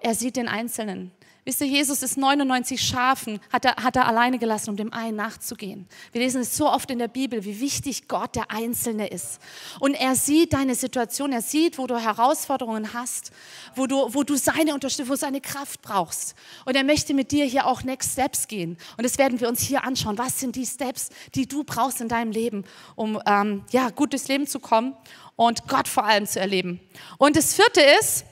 Er 0.00 0.14
sieht 0.14 0.36
den 0.36 0.48
Einzelnen. 0.48 1.12
Wisst 1.44 1.60
ihr, 1.60 1.66
Jesus 1.66 2.04
ist 2.04 2.16
99 2.16 2.80
Schafen, 2.80 3.40
hat 3.52 3.64
er, 3.64 3.74
hat 3.74 3.96
er 3.96 4.06
alleine 4.06 4.38
gelassen, 4.38 4.70
um 4.70 4.76
dem 4.76 4.92
einen 4.92 5.16
nachzugehen. 5.16 5.88
Wir 6.12 6.20
lesen 6.20 6.42
es 6.42 6.56
so 6.56 6.70
oft 6.70 6.88
in 6.88 7.00
der 7.00 7.08
Bibel, 7.08 7.44
wie 7.44 7.58
wichtig 7.58 8.06
Gott 8.06 8.36
der 8.36 8.52
Einzelne 8.52 9.08
ist. 9.08 9.40
Und 9.80 9.94
er 9.94 10.14
sieht 10.14 10.52
deine 10.52 10.76
Situation, 10.76 11.32
er 11.32 11.42
sieht, 11.42 11.78
wo 11.78 11.88
du 11.88 11.98
Herausforderungen 11.98 12.94
hast, 12.94 13.32
wo 13.74 13.88
du, 13.88 14.14
wo 14.14 14.22
du 14.22 14.36
seine 14.36 14.72
Unterstützung, 14.72 15.10
wo 15.10 15.16
seine 15.16 15.40
Kraft 15.40 15.82
brauchst. 15.82 16.36
Und 16.64 16.76
er 16.76 16.84
möchte 16.84 17.12
mit 17.12 17.32
dir 17.32 17.44
hier 17.44 17.66
auch 17.66 17.82
Next 17.82 18.12
Steps 18.12 18.46
gehen. 18.46 18.76
Und 18.96 19.04
das 19.04 19.18
werden 19.18 19.40
wir 19.40 19.48
uns 19.48 19.62
hier 19.62 19.82
anschauen. 19.82 20.18
Was 20.18 20.38
sind 20.38 20.54
die 20.54 20.66
Steps, 20.66 21.08
die 21.34 21.48
du 21.48 21.64
brauchst 21.64 22.00
in 22.00 22.06
deinem 22.06 22.30
Leben, 22.30 22.64
um 22.94 23.20
ähm, 23.26 23.64
ja, 23.72 23.90
gut 23.90 24.12
durchs 24.12 24.28
Leben 24.28 24.46
zu 24.46 24.60
kommen 24.60 24.94
und 25.34 25.66
Gott 25.66 25.88
vor 25.88 26.04
allem 26.04 26.24
zu 26.24 26.38
erleben. 26.38 26.78
Und 27.18 27.34
das 27.34 27.52
vierte 27.54 27.80
ist 27.98 28.24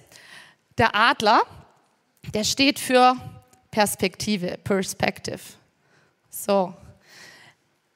der 0.79 0.95
Adler 0.95 1.43
der 2.35 2.45
steht 2.45 2.79
für 2.79 3.17
Perspektive, 3.71 4.59
Perspective. 4.65 5.41
So. 6.29 6.75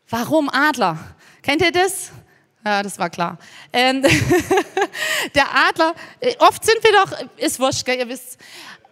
Warum 0.09 0.49
Adler? 0.49 0.99
Kennt 1.43 1.63
ihr 1.63 1.73
das? 1.73 2.13
Ja, 2.65 2.83
das 2.83 2.99
war 2.99 3.11
klar. 3.11 3.39
Ähm, 3.73 4.03
der 5.35 5.55
Adler, 5.55 5.95
äh, 6.21 6.35
oft 6.39 6.65
sind 6.65 6.83
wir 6.83 6.93
doch, 6.93 7.37
ist 7.37 7.61
wurscht, 7.61 7.87
ihr 7.89 8.09
wisst, 8.09 8.39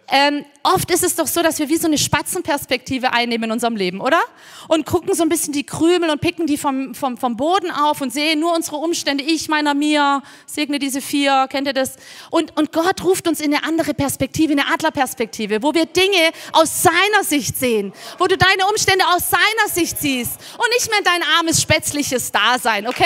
ähm, 0.09 0.45
oft 0.63 0.91
ist 0.91 1.03
es 1.03 1.15
doch 1.15 1.27
so, 1.27 1.41
dass 1.41 1.59
wir 1.59 1.69
wie 1.69 1.77
so 1.77 1.87
eine 1.87 1.97
Spatzenperspektive 1.97 3.13
einnehmen 3.13 3.45
in 3.45 3.51
unserem 3.51 3.75
Leben, 3.75 4.01
oder? 4.01 4.21
Und 4.67 4.85
gucken 4.85 5.13
so 5.15 5.23
ein 5.23 5.29
bisschen 5.29 5.53
die 5.53 5.65
Krümel 5.65 6.09
und 6.09 6.19
picken 6.19 6.45
die 6.45 6.57
vom, 6.57 6.93
vom, 6.93 7.17
vom 7.17 7.37
Boden 7.37 7.71
auf 7.71 8.01
und 8.01 8.11
sehen 8.11 8.39
nur 8.39 8.53
unsere 8.53 8.77
Umstände. 8.77 9.23
Ich, 9.23 9.47
meiner, 9.47 9.73
mir, 9.73 10.21
segne 10.45 10.77
diese 10.79 11.01
vier, 11.01 11.47
kennt 11.49 11.67
ihr 11.67 11.73
das? 11.73 11.95
Und, 12.29 12.55
und 12.57 12.71
Gott 12.73 13.03
ruft 13.03 13.27
uns 13.27 13.39
in 13.39 13.53
eine 13.53 13.63
andere 13.63 13.93
Perspektive, 13.93 14.51
eine 14.51 14.67
Adlerperspektive, 14.67 15.63
wo 15.63 15.73
wir 15.73 15.85
Dinge 15.85 16.31
aus 16.51 16.83
seiner 16.83 17.23
Sicht 17.23 17.57
sehen, 17.57 17.93
wo 18.17 18.27
du 18.27 18.37
deine 18.37 18.67
Umstände 18.67 19.05
aus 19.15 19.29
seiner 19.29 19.69
Sicht 19.71 19.99
siehst 19.99 20.37
und 20.57 20.69
nicht 20.75 20.89
mehr 20.89 21.01
dein 21.03 21.23
armes, 21.37 21.61
spätzliches 21.61 22.31
Dasein, 22.31 22.87
okay? 22.87 23.05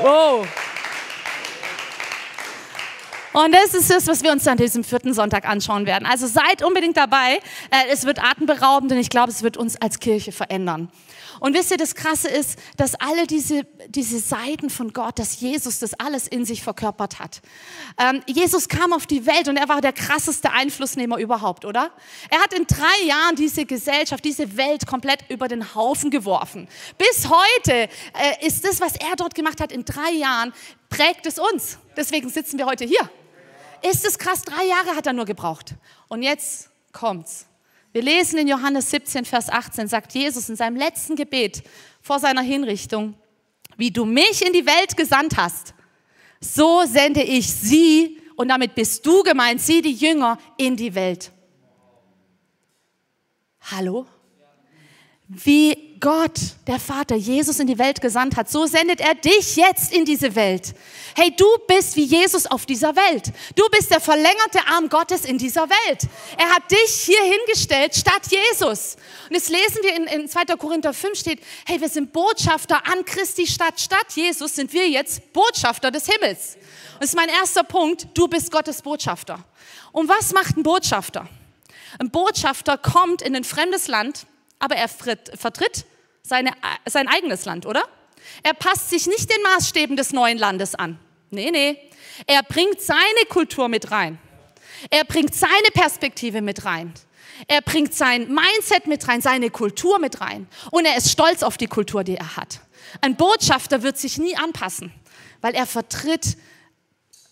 Wow. 0.00 0.46
Und 3.32 3.52
das 3.52 3.74
ist 3.74 3.90
es, 3.90 4.08
was 4.08 4.22
wir 4.22 4.32
uns 4.32 4.44
dann 4.44 4.56
diesem 4.56 4.82
vierten 4.82 5.14
Sonntag 5.14 5.48
anschauen 5.48 5.86
werden. 5.86 6.04
Also 6.04 6.26
seid 6.26 6.64
unbedingt 6.64 6.96
dabei. 6.96 7.36
Äh, 7.70 7.92
es 7.92 8.04
wird 8.04 8.22
atemberaubend 8.22 8.90
und 8.90 8.98
ich 8.98 9.10
glaube, 9.10 9.30
es 9.30 9.42
wird 9.42 9.56
uns 9.56 9.76
als 9.76 10.00
Kirche 10.00 10.32
verändern. 10.32 10.90
Und 11.38 11.54
wisst 11.54 11.70
ihr, 11.70 11.78
das 11.78 11.94
Krasse 11.94 12.28
ist, 12.28 12.58
dass 12.76 12.94
alle 12.96 13.26
diese, 13.26 13.66
diese 13.88 14.18
Seiten 14.18 14.68
von 14.68 14.92
Gott, 14.92 15.18
dass 15.18 15.40
Jesus 15.40 15.78
das 15.78 15.94
alles 15.94 16.28
in 16.28 16.44
sich 16.44 16.62
verkörpert 16.62 17.18
hat. 17.18 17.40
Ähm, 17.98 18.20
Jesus 18.26 18.68
kam 18.68 18.92
auf 18.92 19.06
die 19.06 19.24
Welt 19.26 19.48
und 19.48 19.56
er 19.56 19.68
war 19.68 19.80
der 19.80 19.92
krasseste 19.92 20.52
Einflussnehmer 20.52 21.18
überhaupt, 21.18 21.64
oder? 21.64 21.92
Er 22.28 22.40
hat 22.40 22.52
in 22.52 22.66
drei 22.66 23.06
Jahren 23.06 23.36
diese 23.36 23.64
Gesellschaft, 23.64 24.24
diese 24.24 24.56
Welt 24.56 24.86
komplett 24.86 25.24
über 25.30 25.48
den 25.48 25.74
Haufen 25.74 26.10
geworfen. 26.10 26.68
Bis 26.98 27.28
heute 27.28 27.72
äh, 27.72 28.46
ist 28.46 28.64
das, 28.66 28.80
was 28.80 28.96
er 28.96 29.16
dort 29.16 29.34
gemacht 29.34 29.60
hat, 29.60 29.72
in 29.72 29.84
drei 29.84 30.10
Jahren, 30.10 30.52
prägt 30.90 31.24
es 31.24 31.38
uns. 31.38 31.78
Deswegen 31.96 32.28
sitzen 32.28 32.58
wir 32.58 32.66
heute 32.66 32.84
hier. 32.84 33.08
Ist 33.82 34.06
es 34.06 34.18
krass, 34.18 34.42
drei 34.42 34.64
Jahre 34.64 34.96
hat 34.96 35.06
er 35.06 35.12
nur 35.12 35.24
gebraucht. 35.24 35.74
Und 36.08 36.22
jetzt 36.22 36.70
kommt's. 36.92 37.46
Wir 37.92 38.02
lesen 38.02 38.38
in 38.38 38.48
Johannes 38.48 38.90
17, 38.90 39.24
Vers 39.24 39.48
18, 39.48 39.88
sagt 39.88 40.14
Jesus 40.14 40.48
in 40.48 40.56
seinem 40.56 40.76
letzten 40.76 41.16
Gebet 41.16 41.62
vor 42.00 42.18
seiner 42.18 42.42
Hinrichtung, 42.42 43.14
wie 43.76 43.90
du 43.90 44.04
mich 44.04 44.46
in 44.46 44.52
die 44.52 44.66
Welt 44.66 44.96
gesandt 44.96 45.36
hast, 45.36 45.74
so 46.40 46.84
sende 46.86 47.22
ich 47.22 47.52
sie, 47.52 48.20
und 48.36 48.48
damit 48.48 48.74
bist 48.74 49.04
du 49.04 49.22
gemeint, 49.22 49.60
sie, 49.60 49.82
die 49.82 49.92
Jünger, 49.92 50.38
in 50.56 50.76
die 50.76 50.94
Welt. 50.94 51.32
Hallo? 53.70 54.06
Wie 55.32 55.96
Gott, 56.00 56.40
der 56.66 56.80
Vater, 56.80 57.14
Jesus 57.14 57.60
in 57.60 57.68
die 57.68 57.78
Welt 57.78 58.00
gesandt 58.00 58.34
hat, 58.36 58.50
so 58.50 58.66
sendet 58.66 59.00
er 59.00 59.14
dich 59.14 59.54
jetzt 59.54 59.92
in 59.92 60.04
diese 60.04 60.34
Welt. 60.34 60.74
Hey, 61.14 61.32
du 61.36 61.46
bist 61.68 61.94
wie 61.94 62.02
Jesus 62.02 62.46
auf 62.46 62.66
dieser 62.66 62.96
Welt. 62.96 63.30
Du 63.54 63.62
bist 63.70 63.92
der 63.92 64.00
verlängerte 64.00 64.66
Arm 64.66 64.88
Gottes 64.88 65.24
in 65.24 65.38
dieser 65.38 65.68
Welt. 65.70 66.08
Er 66.36 66.48
hat 66.48 66.68
dich 66.68 67.02
hier 67.02 67.22
hingestellt 67.22 67.94
statt 67.94 68.22
Jesus. 68.28 68.96
Und 69.28 69.36
jetzt 69.36 69.50
lesen 69.50 69.78
wir 69.82 69.94
in, 69.94 70.22
in 70.22 70.28
2. 70.28 70.56
Korinther 70.56 70.92
5 70.92 71.16
steht, 71.16 71.40
hey, 71.64 71.80
wir 71.80 71.88
sind 71.88 72.12
Botschafter 72.12 72.84
an 72.88 73.04
Christi 73.04 73.46
Stadt. 73.46 73.80
Statt 73.80 74.06
Jesus 74.16 74.56
sind 74.56 74.72
wir 74.72 74.88
jetzt 74.88 75.32
Botschafter 75.32 75.92
des 75.92 76.06
Himmels. 76.06 76.56
Und 76.94 77.02
das 77.02 77.10
ist 77.10 77.16
mein 77.16 77.28
erster 77.28 77.62
Punkt, 77.62 78.08
du 78.14 78.26
bist 78.26 78.50
Gottes 78.50 78.82
Botschafter. 78.82 79.44
Und 79.92 80.08
was 80.08 80.32
macht 80.32 80.56
ein 80.56 80.64
Botschafter? 80.64 81.28
Ein 82.00 82.10
Botschafter 82.10 82.78
kommt 82.78 83.22
in 83.22 83.36
ein 83.36 83.44
fremdes 83.44 83.86
Land, 83.86 84.26
aber 84.60 84.76
er 84.76 84.88
vertritt 84.88 85.86
seine, 86.22 86.52
sein 86.86 87.08
eigenes 87.08 87.44
Land, 87.44 87.66
oder? 87.66 87.82
Er 88.44 88.54
passt 88.54 88.90
sich 88.90 89.06
nicht 89.06 89.28
den 89.28 89.42
Maßstäben 89.42 89.96
des 89.96 90.12
neuen 90.12 90.38
Landes 90.38 90.76
an. 90.76 90.98
Nee, 91.30 91.50
nee. 91.50 91.76
Er 92.26 92.42
bringt 92.42 92.80
seine 92.80 93.26
Kultur 93.28 93.68
mit 93.68 93.90
rein. 93.90 94.18
Er 94.90 95.04
bringt 95.04 95.34
seine 95.34 95.70
Perspektive 95.72 96.40
mit 96.40 96.64
rein. 96.64 96.92
Er 97.48 97.62
bringt 97.62 97.94
sein 97.94 98.32
Mindset 98.32 98.86
mit 98.86 99.08
rein, 99.08 99.20
seine 99.20 99.50
Kultur 99.50 99.98
mit 99.98 100.20
rein. 100.20 100.46
Und 100.70 100.84
er 100.84 100.96
ist 100.96 101.10
stolz 101.10 101.42
auf 101.42 101.56
die 101.56 101.66
Kultur, 101.66 102.04
die 102.04 102.16
er 102.16 102.36
hat. 102.36 102.60
Ein 103.00 103.16
Botschafter 103.16 103.82
wird 103.82 103.98
sich 103.98 104.18
nie 104.18 104.36
anpassen, 104.36 104.92
weil 105.40 105.54
er 105.54 105.66
vertritt 105.66 106.36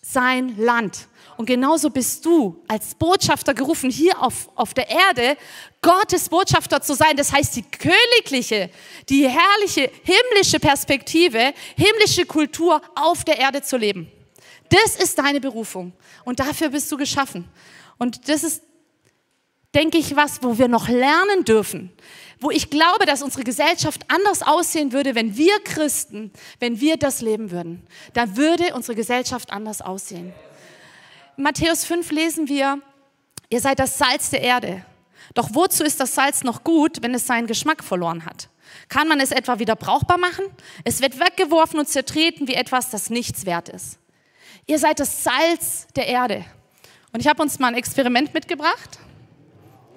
sein 0.01 0.57
Land. 0.57 1.09
Und 1.39 1.47
genauso 1.47 1.89
bist 1.89 2.27
du 2.27 2.61
als 2.67 2.97
Botschafter 2.97 3.55
gerufen, 3.55 3.91
hier 3.91 4.21
auf, 4.21 4.51
auf 4.57 4.75
der 4.75 4.91
Erde 4.91 5.37
Gottes 5.81 6.29
Botschafter 6.29 6.83
zu 6.83 6.95
sein. 6.95 7.17
Das 7.17 7.33
heißt, 7.33 7.55
die 7.55 7.63
königliche, 7.63 8.71
die 9.09 9.29
herrliche, 9.29 9.89
himmlische 10.03 10.59
Perspektive, 10.59 11.55
himmlische 11.77 12.27
Kultur 12.27 12.83
auf 12.97 13.23
der 13.23 13.39
Erde 13.39 13.63
zu 13.63 13.77
leben. 13.77 14.11
Das 14.69 14.97
ist 14.97 15.17
deine 15.17 15.41
Berufung. 15.41 15.93
Und 16.25 16.41
dafür 16.41 16.71
bist 16.71 16.91
du 16.91 16.97
geschaffen. 16.97 17.49
Und 17.99 18.29
das 18.29 18.43
ist, 18.43 18.65
denke 19.73 19.99
ich, 19.99 20.17
was, 20.17 20.43
wo 20.43 20.59
wir 20.59 20.67
noch 20.67 20.89
lernen 20.89 21.45
dürfen. 21.45 21.93
Wo 22.41 22.51
ich 22.51 22.69
glaube, 22.69 23.07
dass 23.07 23.23
unsere 23.23 23.45
Gesellschaft 23.45 24.05
anders 24.09 24.43
aussehen 24.43 24.91
würde, 24.91 25.15
wenn 25.15 25.37
wir 25.37 25.61
Christen, 25.61 26.33
wenn 26.59 26.81
wir 26.81 26.97
das 26.97 27.21
leben 27.21 27.53
würden. 27.53 27.87
Dann 28.13 28.37
würde 28.37 28.75
unsere 28.75 28.97
Gesellschaft 28.97 29.53
anders 29.53 29.81
aussehen. 29.81 30.33
Matthäus 31.39 31.85
5 31.85 32.11
lesen 32.11 32.49
wir, 32.49 32.83
ihr 33.49 33.61
seid 33.61 33.79
das 33.79 33.97
Salz 33.97 34.31
der 34.31 34.43
Erde. 34.43 34.85
Doch 35.35 35.51
wozu 35.53 35.85
ist 35.85 36.01
das 36.01 36.13
Salz 36.13 36.43
noch 36.43 36.65
gut, 36.65 37.01
wenn 37.01 37.15
es 37.15 37.29
seinen 37.29 37.47
Geschmack 37.47 37.85
verloren 37.85 38.27
hat? 38.27 38.49
Kann 38.89 39.07
man 39.07 39.21
es 39.21 39.31
etwa 39.31 39.61
wieder 39.61 39.77
brauchbar 39.77 40.19
machen? 40.19 40.45
Es 40.83 41.01
wird 41.01 41.21
weggeworfen 41.21 41.79
und 41.79 41.89
zertreten 41.89 42.49
wie 42.49 42.55
etwas, 42.55 42.91
das 42.91 43.09
nichts 43.09 43.47
wert 43.47 43.69
ist. 43.69 44.01
Ihr 44.67 44.81
seid 44.81 44.99
das 44.99 45.23
Salz 45.23 45.87
der 45.95 46.09
Erde. 46.09 46.45
Und 47.13 47.21
ich 47.21 47.29
habe 47.29 47.41
uns 47.41 47.61
mal 47.61 47.69
ein 47.69 47.75
Experiment 47.77 48.35
mitgebracht. 48.35 48.99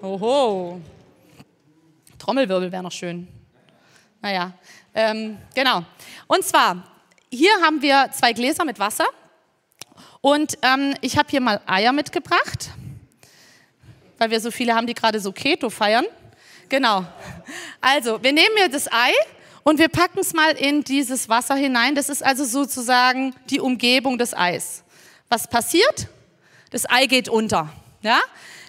Oho. 0.03 0.79
Trommelwirbel 2.19 2.71
wäre 2.71 2.83
noch 2.83 2.91
schön. 2.91 3.27
Naja, 4.21 4.53
ähm, 4.93 5.39
genau. 5.55 5.83
Und 6.27 6.45
zwar, 6.45 6.83
hier 7.31 7.51
haben 7.63 7.81
wir 7.81 8.11
zwei 8.11 8.31
Gläser 8.31 8.63
mit 8.63 8.77
Wasser. 8.77 9.07
Und 10.21 10.57
ähm, 10.61 10.93
ich 11.01 11.17
habe 11.17 11.29
hier 11.29 11.41
mal 11.41 11.61
Eier 11.65 11.91
mitgebracht, 11.91 12.71
weil 14.17 14.31
wir 14.31 14.39
so 14.39 14.51
viele 14.51 14.75
haben, 14.75 14.87
die 14.87 14.93
gerade 14.93 15.19
so 15.19 15.31
Keto 15.31 15.69
feiern. 15.69 16.05
Genau. 16.69 17.05
Also, 17.81 18.23
wir 18.23 18.31
nehmen 18.31 18.55
hier 18.55 18.69
das 18.69 18.91
Ei 18.91 19.11
und 19.63 19.79
wir 19.79 19.89
packen 19.89 20.19
es 20.19 20.33
mal 20.33 20.51
in 20.51 20.83
dieses 20.83 21.27
Wasser 21.27 21.55
hinein. 21.55 21.95
Das 21.95 22.09
ist 22.09 22.23
also 22.23 22.45
sozusagen 22.45 23.35
die 23.49 23.59
Umgebung 23.59 24.17
des 24.17 24.33
Eis. 24.33 24.83
Was 25.29 25.47
passiert? 25.47 26.07
Das 26.69 26.89
Ei 26.89 27.05
geht 27.05 27.29
unter. 27.29 27.69
Ja? 28.01 28.19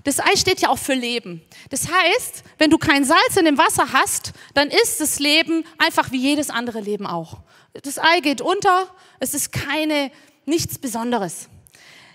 Das 0.04 0.18
Ei 0.18 0.36
steht 0.36 0.60
ja 0.60 0.68
auch 0.68 0.78
für 0.78 0.94
Leben. 0.94 1.42
Das 1.70 1.88
heißt, 1.90 2.42
wenn 2.58 2.70
du 2.70 2.78
kein 2.78 3.04
Salz 3.04 3.36
in 3.36 3.44
dem 3.44 3.58
Wasser 3.58 3.92
hast, 3.92 4.32
dann 4.54 4.68
ist 4.68 5.00
das 5.00 5.18
Leben 5.18 5.64
einfach 5.78 6.10
wie 6.10 6.18
jedes 6.18 6.50
andere 6.50 6.80
Leben 6.80 7.06
auch. 7.06 7.38
Das 7.82 7.98
Ei 7.98 8.20
geht 8.20 8.40
unter, 8.40 8.88
es 9.20 9.34
ist 9.34 9.52
keine 9.52 10.10
nichts 10.44 10.78
Besonderes. 10.78 11.48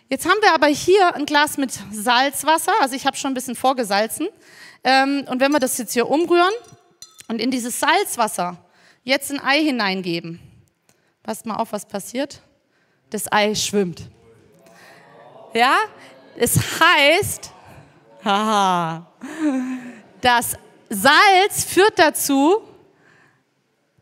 Jetzt 0.10 0.26
haben 0.26 0.40
wir 0.42 0.54
aber 0.54 0.68
hier 0.68 1.16
ein 1.16 1.26
Glas 1.26 1.58
mit 1.58 1.78
Salzwasser, 1.92 2.72
also 2.80 2.96
ich 2.96 3.06
habe 3.06 3.18
schon 3.18 3.32
ein 3.32 3.34
bisschen 3.34 3.56
vorgesalzen. 3.56 4.30
Ähm, 4.84 5.26
und 5.30 5.42
wenn 5.42 5.52
wir 5.52 5.60
das 5.60 5.78
jetzt 5.78 5.94
hier 5.94 6.10
umrühren 6.10 6.54
und 7.28 7.42
in 7.42 7.52
dieses 7.52 7.80
Salzwasser 7.80 8.58
jetzt 9.04 9.32
ein 9.32 9.40
Ei 9.42 9.62
hineingeben, 9.62 10.40
passt 11.24 11.46
mal 11.46 11.56
auf, 11.56 11.74
was 11.74 11.86
passiert. 11.86 12.42
Das 13.10 13.32
Ei 13.32 13.54
schwimmt. 13.54 14.10
Ja, 15.54 15.76
es 16.38 16.58
heißt, 16.80 17.52
haha, 18.24 19.12
das 20.22 20.54
Salz 20.90 21.66
führt 21.66 22.00
dazu, 22.00 22.62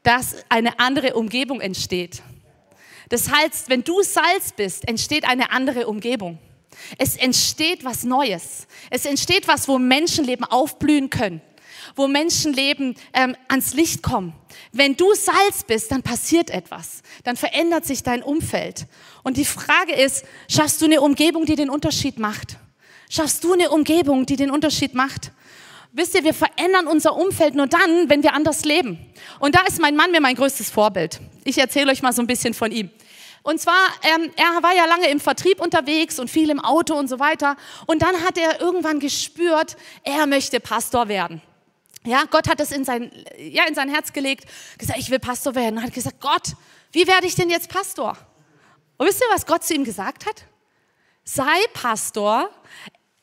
dass 0.03 0.36
eine 0.50 0.79
andere 0.79 1.15
Umgebung 1.15 1.62
entsteht. 1.62 2.22
Das 3.09 3.29
heißt, 3.29 3.69
wenn 3.69 3.83
du 3.83 4.01
Salz 4.01 4.51
bist, 4.55 4.88
entsteht 4.88 5.25
eine 5.25 5.51
andere 5.51 5.88
Umgebung. 5.88 6.39
Es 6.97 7.15
entsteht 7.15 7.85
was 7.85 8.03
Neues. 8.03 8.67
Es 8.89 9.05
entsteht 9.05 9.47
was, 9.47 9.67
wo 9.67 9.77
Menschenleben 9.79 10.45
aufblühen 10.45 11.09
können, 11.09 11.41
wo 11.95 12.07
Menschenleben 12.07 12.95
ähm, 13.13 13.35
ans 13.47 13.74
Licht 13.74 14.03
kommen. 14.03 14.33
Wenn 14.71 14.95
du 14.95 15.13
Salz 15.13 15.63
bist, 15.65 15.91
dann 15.91 16.03
passiert 16.03 16.50
etwas. 16.50 17.01
Dann 17.24 17.38
verändert 17.38 17.85
sich 17.85 18.03
dein 18.03 18.24
Umfeld. 18.24 18.88
Und 19.24 19.38
die 19.38 19.45
Frage 19.45 19.93
ist, 19.93 20.25
schaffst 20.50 20.81
du 20.81 20.85
eine 20.85 21.01
Umgebung, 21.01 21.45
die 21.45 21.55
den 21.55 21.69
Unterschied 21.69 22.19
macht? 22.19 22.57
Schaffst 23.09 23.43
du 23.43 23.53
eine 23.53 23.69
Umgebung, 23.69 24.25
die 24.25 24.35
den 24.35 24.51
Unterschied 24.51 24.93
macht? 24.93 25.31
Wisst 25.97 26.13
ihr, 26.13 26.25
wir 26.25 26.33
verändern 26.33 26.87
unser 26.87 27.15
Umfeld 27.15 27.55
nur 27.55 27.67
dann, 27.67 28.09
wenn 28.09 28.21
wir 28.21 28.33
anders 28.33 28.65
leben. 28.65 28.99
Und 29.39 29.55
da 29.55 29.61
ist 29.61 29.79
mein 29.79 29.95
Mann 29.95 30.11
mir 30.11 30.19
mein 30.19 30.35
größtes 30.35 30.69
Vorbild. 30.69 31.21
Ich 31.45 31.57
erzähle 31.57 31.89
euch 31.89 32.01
mal 32.01 32.11
so 32.11 32.21
ein 32.21 32.27
bisschen 32.27 32.53
von 32.53 32.69
ihm. 32.69 32.89
Und 33.43 33.61
zwar, 33.61 33.87
ähm, 34.01 34.29
er 34.35 34.61
war 34.61 34.75
ja 34.75 34.83
lange 34.87 35.07
im 35.07 35.21
Vertrieb 35.21 35.61
unterwegs 35.61 36.19
und 36.19 36.29
viel 36.29 36.49
im 36.49 36.59
Auto 36.59 36.95
und 36.95 37.07
so 37.07 37.17
weiter. 37.19 37.55
Und 37.85 38.01
dann 38.01 38.25
hat 38.25 38.37
er 38.37 38.59
irgendwann 38.59 38.99
gespürt, 38.99 39.77
er 40.03 40.27
möchte 40.27 40.59
Pastor 40.59 41.07
werden. 41.07 41.41
Ja, 42.03 42.25
Gott 42.29 42.49
hat 42.49 42.59
es 42.59 42.73
in 42.73 42.83
sein, 42.83 43.09
ja, 43.37 43.65
in 43.65 43.73
sein 43.73 43.87
Herz 43.87 44.11
gelegt, 44.11 44.49
gesagt, 44.77 44.99
ich 44.99 45.09
will 45.09 45.19
Pastor 45.19 45.55
werden. 45.55 45.77
Und 45.77 45.83
hat 45.83 45.93
gesagt, 45.93 46.19
Gott, 46.19 46.55
wie 46.91 47.07
werde 47.07 47.25
ich 47.25 47.35
denn 47.35 47.49
jetzt 47.49 47.69
Pastor? 47.69 48.17
Und 48.97 49.07
wisst 49.07 49.21
ihr, 49.21 49.33
was 49.33 49.45
Gott 49.45 49.63
zu 49.63 49.73
ihm 49.73 49.85
gesagt 49.85 50.25
hat? 50.25 50.43
Sei 51.23 51.55
Pastor, 51.73 52.49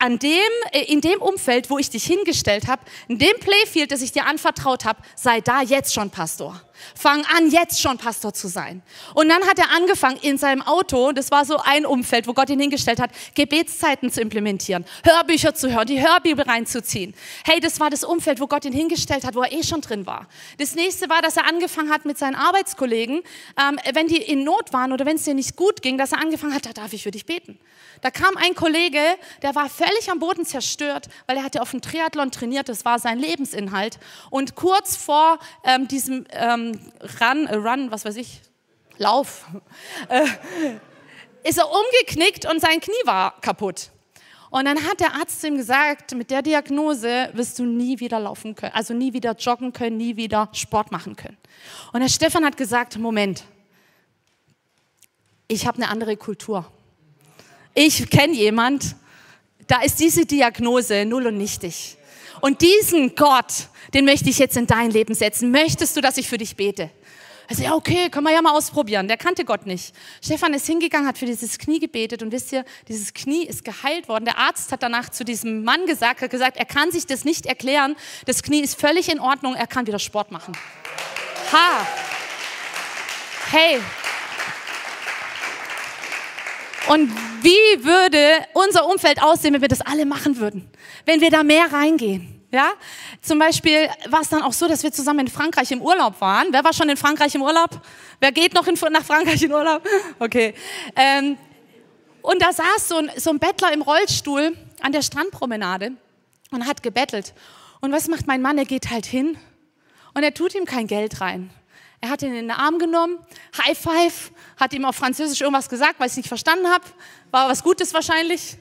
an 0.03 0.19
dem, 0.19 0.51
äh, 0.73 0.83
in 0.93 1.01
dem 1.01 1.23
Umfeld, 1.23 1.71
wo 1.71 1.79
ich 1.79 1.89
dich 1.89 2.05
hingestellt 2.05 2.67
habe, 2.67 2.83
in 3.07 3.19
dem 3.19 3.39
Playfield, 3.39 3.93
das 3.93 4.03
ich 4.03 4.11
dir 4.11 4.27
anvertraut 4.27 4.85
habe, 4.85 5.01
sei 5.15 5.41
da 5.41 5.63
jetzt 5.63 5.95
schon 5.95 6.11
Pastor. 6.11 6.61
Fang 6.95 7.25
an, 7.37 7.51
jetzt 7.51 7.81
schon 7.81 7.99
Pastor 7.99 8.33
zu 8.33 8.49
sein. 8.49 8.83
Und 9.15 9.29
dann 9.29 9.43
hat 9.47 9.59
er 9.59 9.71
angefangen, 9.71 10.19
in 10.23 10.39
seinem 10.39 10.63
Auto, 10.63 11.13
das 11.13 11.31
war 11.31 11.45
so 11.45 11.59
ein 11.59 11.87
Umfeld, 11.87 12.27
wo 12.27 12.33
Gott 12.33 12.51
ihn 12.51 12.61
hingestellt 12.61 13.01
hat, 13.01 13.11
Gebetszeiten 13.35 14.11
zu 14.11 14.21
implementieren, 14.21 14.85
Hörbücher 15.05 15.55
zu 15.55 15.73
hören, 15.73 15.87
die 15.87 16.01
Hörbibel 16.01 16.45
reinzuziehen. 16.45 17.15
Hey, 17.45 17.61
das 17.61 17.81
war 17.81 17.91
das 17.91 18.05
Umfeld, 18.05 18.41
wo 18.41 18.47
Gott 18.47 18.65
ihn 18.65 18.73
hingestellt 18.73 19.25
hat, 19.25 19.35
wo 19.35 19.43
er 19.43 19.53
eh 19.53 19.63
schon 19.63 19.81
drin 19.81 20.07
war. 20.07 20.29
Das 20.59 20.75
nächste 20.75 21.09
war, 21.09 21.23
dass 21.23 21.37
er 21.37 21.47
angefangen 21.47 21.91
hat 21.91 22.05
mit 22.05 22.19
seinen 22.19 22.35
Arbeitskollegen, 22.35 23.23
ähm, 23.61 23.79
wenn 23.95 24.09
die 24.09 24.17
in 24.17 24.45
Not 24.45 24.73
waren 24.73 24.93
oder 24.93 25.07
wenn 25.07 25.17
es 25.17 25.25
dir 25.25 25.35
nicht 25.35 25.57
gut 25.57 25.83
ging, 25.83 25.99
dass 25.99 26.13
er 26.13 26.21
angefangen 26.21 26.55
hat, 26.55 26.67
da 26.67 26.73
darf 26.73 26.93
ich 26.93 27.03
für 27.03 27.11
dich 27.11 27.27
beten. 27.27 27.59
Da 28.01 28.11
kam 28.11 28.37
ein 28.37 28.55
Kollege, 28.55 29.01
der 29.43 29.55
war 29.55 29.69
völlig 29.69 30.11
am 30.11 30.19
Boden 30.19 30.45
zerstört, 30.45 31.09
weil 31.27 31.37
er 31.37 31.45
hatte 31.45 31.63
auf 31.63 31.71
dem 31.71 31.81
Triathlon 31.81 32.31
trainiert, 32.31 32.69
das 32.69 32.85
war 32.85 32.99
sein 32.99 33.19
Lebensinhalt. 33.19 33.99
Und 34.31 34.57
kurz 34.57 34.97
vor 34.97 35.39
ähm, 35.65 35.87
diesem 35.89 36.27
ähm, 36.33 36.72
Run, 37.21 37.47
äh, 37.47 37.55
Run, 37.57 37.91
was 37.91 38.05
weiß 38.05 38.17
ich, 38.17 38.41
Lauf, 38.99 39.47
äh, 40.09 40.27
ist 41.45 41.59
er 41.59 41.67
umgeknickt 41.69 42.51
und 42.51 42.61
sein 42.61 42.81
Knie 42.81 42.95
war 43.05 43.41
kaputt. 43.41 43.91
Und 44.51 44.67
dann 44.67 44.85
hat 44.85 45.01
der 45.01 45.15
Arzt 45.15 45.43
ihm 45.45 45.57
gesagt, 45.57 46.15
mit 46.15 46.31
der 46.31 46.43
Diagnose 46.43 47.31
wirst 47.33 47.59
du 47.59 47.65
nie 47.65 47.99
wieder 48.01 48.21
laufen 48.21 48.55
können, 48.55 48.75
also 48.75 48.93
nie 48.93 49.15
wieder 49.15 49.35
joggen 49.35 49.73
können, 49.73 49.97
nie 49.97 50.17
wieder 50.17 50.51
Sport 50.53 50.93
machen 50.93 51.17
können. 51.17 51.39
Und 51.93 52.01
der 52.01 52.11
Stefan 52.11 52.45
hat 52.45 52.59
gesagt, 52.59 52.99
Moment, 52.99 53.45
ich 55.49 55.67
habe 55.67 55.79
eine 55.79 55.89
andere 55.89 56.19
Kultur. 56.19 56.71
Ich 57.75 58.11
kenne 58.11 58.35
jemand, 58.35 58.95
da 59.67 59.81
ist 59.81 59.99
diese 60.01 60.27
Diagnose 60.27 61.07
null 61.07 61.29
und 61.29 61.39
nichtig. 61.39 61.97
Und 62.41 62.63
diesen 62.63 63.15
Gott, 63.15 63.69
den 63.95 64.05
möchte 64.05 64.31
ich 64.31 64.39
jetzt 64.39 64.57
in 64.57 64.67
dein 64.67 64.91
Leben 64.91 65.15
setzen. 65.15 65.51
Möchtest 65.51 65.97
du, 65.97 66.01
dass 66.01 66.17
ich 66.17 66.29
für 66.29 66.39
dich 66.39 66.57
bete? 66.57 66.91
Also 67.49 67.65
ja, 67.65 67.75
okay, 67.75 68.09
können 68.09 68.25
wir 68.25 68.33
ja 68.33 68.41
mal 68.41 68.53
ausprobieren. 68.53 69.09
Der 69.09 69.17
kannte 69.17 69.45
Gott 69.45 69.67
nicht. 69.67 69.95
Stefan 70.25 70.55
ist 70.55 70.67
hingegangen, 70.67 71.07
hat 71.07 71.19
für 71.19 71.27
dieses 71.27 71.59
Knie 71.59 71.81
gebetet 71.81 72.23
und 72.23 72.33
wisst 72.33 72.53
ihr, 72.53 72.65
dieses 72.89 73.13
Knie 73.13 73.45
ist 73.45 73.65
geheilt 73.65 74.09
worden. 74.09 74.25
Der 74.25 74.39
Arzt 74.39 74.73
hat 74.73 74.83
danach 74.83 75.11
zu 75.11 75.25
diesem 75.25 75.63
Mann 75.65 75.85
gesagt, 75.87 76.23
hat 76.23 76.31
gesagt, 76.31 76.57
er 76.57 76.65
kann 76.65 76.91
sich 76.91 77.07
das 77.07 77.25
nicht 77.25 77.47
erklären. 77.47 77.97
Das 78.27 78.43
Knie 78.43 78.61
ist 78.61 78.81
völlig 78.81 79.13
in 79.13 79.21
Ordnung, 79.21 79.55
er 79.55 79.67
kann 79.67 79.87
wieder 79.87 79.99
Sport 79.99 80.31
machen. 80.31 80.57
Ha! 81.53 81.87
Hey! 83.51 83.81
Und 86.89 87.13
wie 87.43 87.85
würde 87.85 88.47
unser 88.55 88.87
Umfeld 88.87 89.23
aussehen, 89.23 89.55
wenn 89.55 89.61
wir 89.61 89.69
das 89.69 89.81
alle 89.81 90.05
machen 90.05 90.37
würden? 90.39 90.69
Wenn 91.05 91.21
wir 91.21 91.31
da 91.31 91.43
mehr 91.43 91.73
reingehen? 91.73 92.41
Ja, 92.51 92.73
zum 93.23 93.39
Beispiel 93.39 93.89
war 94.11 94.21
es 94.21 94.29
dann 94.29 94.43
auch 94.43 94.53
so, 94.53 94.69
dass 94.69 94.83
wir 94.83 94.93
zusammen 94.93 95.21
in 95.21 95.29
Frankreich 95.29 95.71
im 95.71 95.81
Urlaub 95.81 96.21
waren. 96.21 96.49
Wer 96.51 96.63
war 96.63 96.75
schon 96.75 96.89
in 96.91 96.99
Frankreich 96.99 97.35
im 97.35 97.41
Urlaub? 97.41 97.81
Wer 98.21 98.31
geht 98.31 98.53
noch 98.53 98.67
in, 98.67 98.75
nach 98.91 99.05
Frankreich 99.05 99.43
in 99.43 99.53
Urlaub? 99.53 99.83
Okay. 100.19 100.55
Ähm, 100.95 101.39
und 102.21 102.43
da 102.43 102.53
saß 102.53 102.89
so 102.89 102.97
ein, 102.97 103.11
so 103.17 103.31
ein 103.31 103.39
Bettler 103.39 103.73
im 103.73 103.81
Rollstuhl 103.81 104.57
an 104.83 104.93
der 104.93 105.01
Strandpromenade 105.01 105.93
und 106.51 106.67
hat 106.67 106.83
gebettelt. 106.83 107.33
Und 107.81 107.91
was 107.91 108.07
macht 108.09 108.27
mein 108.27 108.43
Mann? 108.43 108.59
Er 108.59 108.67
geht 108.67 108.91
halt 108.91 109.07
hin 109.07 109.39
und 110.15 110.23
er 110.23 110.35
tut 110.35 110.55
ihm 110.55 110.67
kein 110.67 110.87
Geld 110.87 111.21
rein. 111.23 111.51
Er 112.03 112.11
hat 112.11 112.21
ihn 112.23 112.35
in 112.35 112.49
den 112.49 112.51
Arm 112.51 112.81
genommen, 112.81 113.21
High 113.65 113.79
Five, 113.79 114.33
hat 114.57 114.73
ihm 114.75 114.85
auf 114.85 114.97
Französisch 114.97 115.41
irgendwas 115.41 115.69
gesagt, 115.69 116.01
weil 116.01 116.09
ich 116.09 116.15
es 116.15 116.17
nicht 116.17 116.27
verstanden 116.27 116.67
habe. 116.67 116.85
War 117.31 117.49
was 117.49 117.63
Gutes 117.63 117.95
wahrscheinlich. 117.95 118.57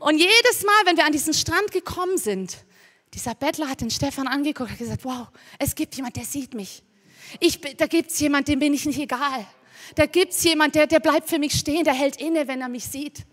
Und 0.00 0.16
jedes 0.16 0.64
Mal, 0.64 0.86
wenn 0.86 0.96
wir 0.96 1.04
an 1.04 1.12
diesen 1.12 1.34
Strand 1.34 1.70
gekommen 1.72 2.16
sind, 2.16 2.56
dieser 3.12 3.34
Bettler 3.34 3.68
hat 3.68 3.82
den 3.82 3.90
Stefan 3.90 4.26
angeguckt 4.26 4.70
und 4.70 4.78
gesagt, 4.78 5.04
wow, 5.04 5.28
es 5.58 5.74
gibt 5.74 5.94
jemand, 5.96 6.16
der 6.16 6.24
sieht 6.24 6.54
mich. 6.54 6.82
Ich, 7.38 7.60
da 7.60 7.86
gibt 7.86 8.12
es 8.12 8.18
jemand, 8.18 8.48
dem 8.48 8.60
bin 8.60 8.72
ich 8.72 8.86
nicht 8.86 8.98
egal. 8.98 9.46
Da 9.94 10.06
gibt 10.06 10.32
es 10.32 10.42
jemand, 10.42 10.74
der, 10.74 10.86
der 10.86 11.00
bleibt 11.00 11.28
für 11.28 11.38
mich 11.38 11.52
stehen, 11.52 11.84
der 11.84 11.92
hält 11.92 12.16
inne, 12.16 12.48
wenn 12.48 12.62
er 12.62 12.70
mich 12.70 12.86
sieht. 12.86 13.26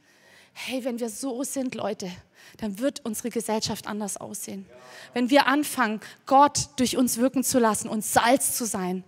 Hey, 0.52 0.84
wenn 0.84 1.00
wir 1.00 1.10
so 1.10 1.42
sind, 1.44 1.74
Leute, 1.74 2.12
dann 2.58 2.80
wird 2.80 3.04
unsere 3.04 3.30
Gesellschaft 3.30 3.88
anders 3.88 4.18
aussehen. 4.18 4.66
Wenn 5.14 5.30
wir 5.30 5.48
anfangen, 5.48 6.00
Gott 6.26 6.70
durch 6.78 6.98
uns 6.98 7.18
wirken 7.18 7.44
zu 7.44 7.60
lassen 7.60 7.90
und 7.90 8.04
Salz 8.04 8.56
zu 8.56 8.66
sein 8.66 9.04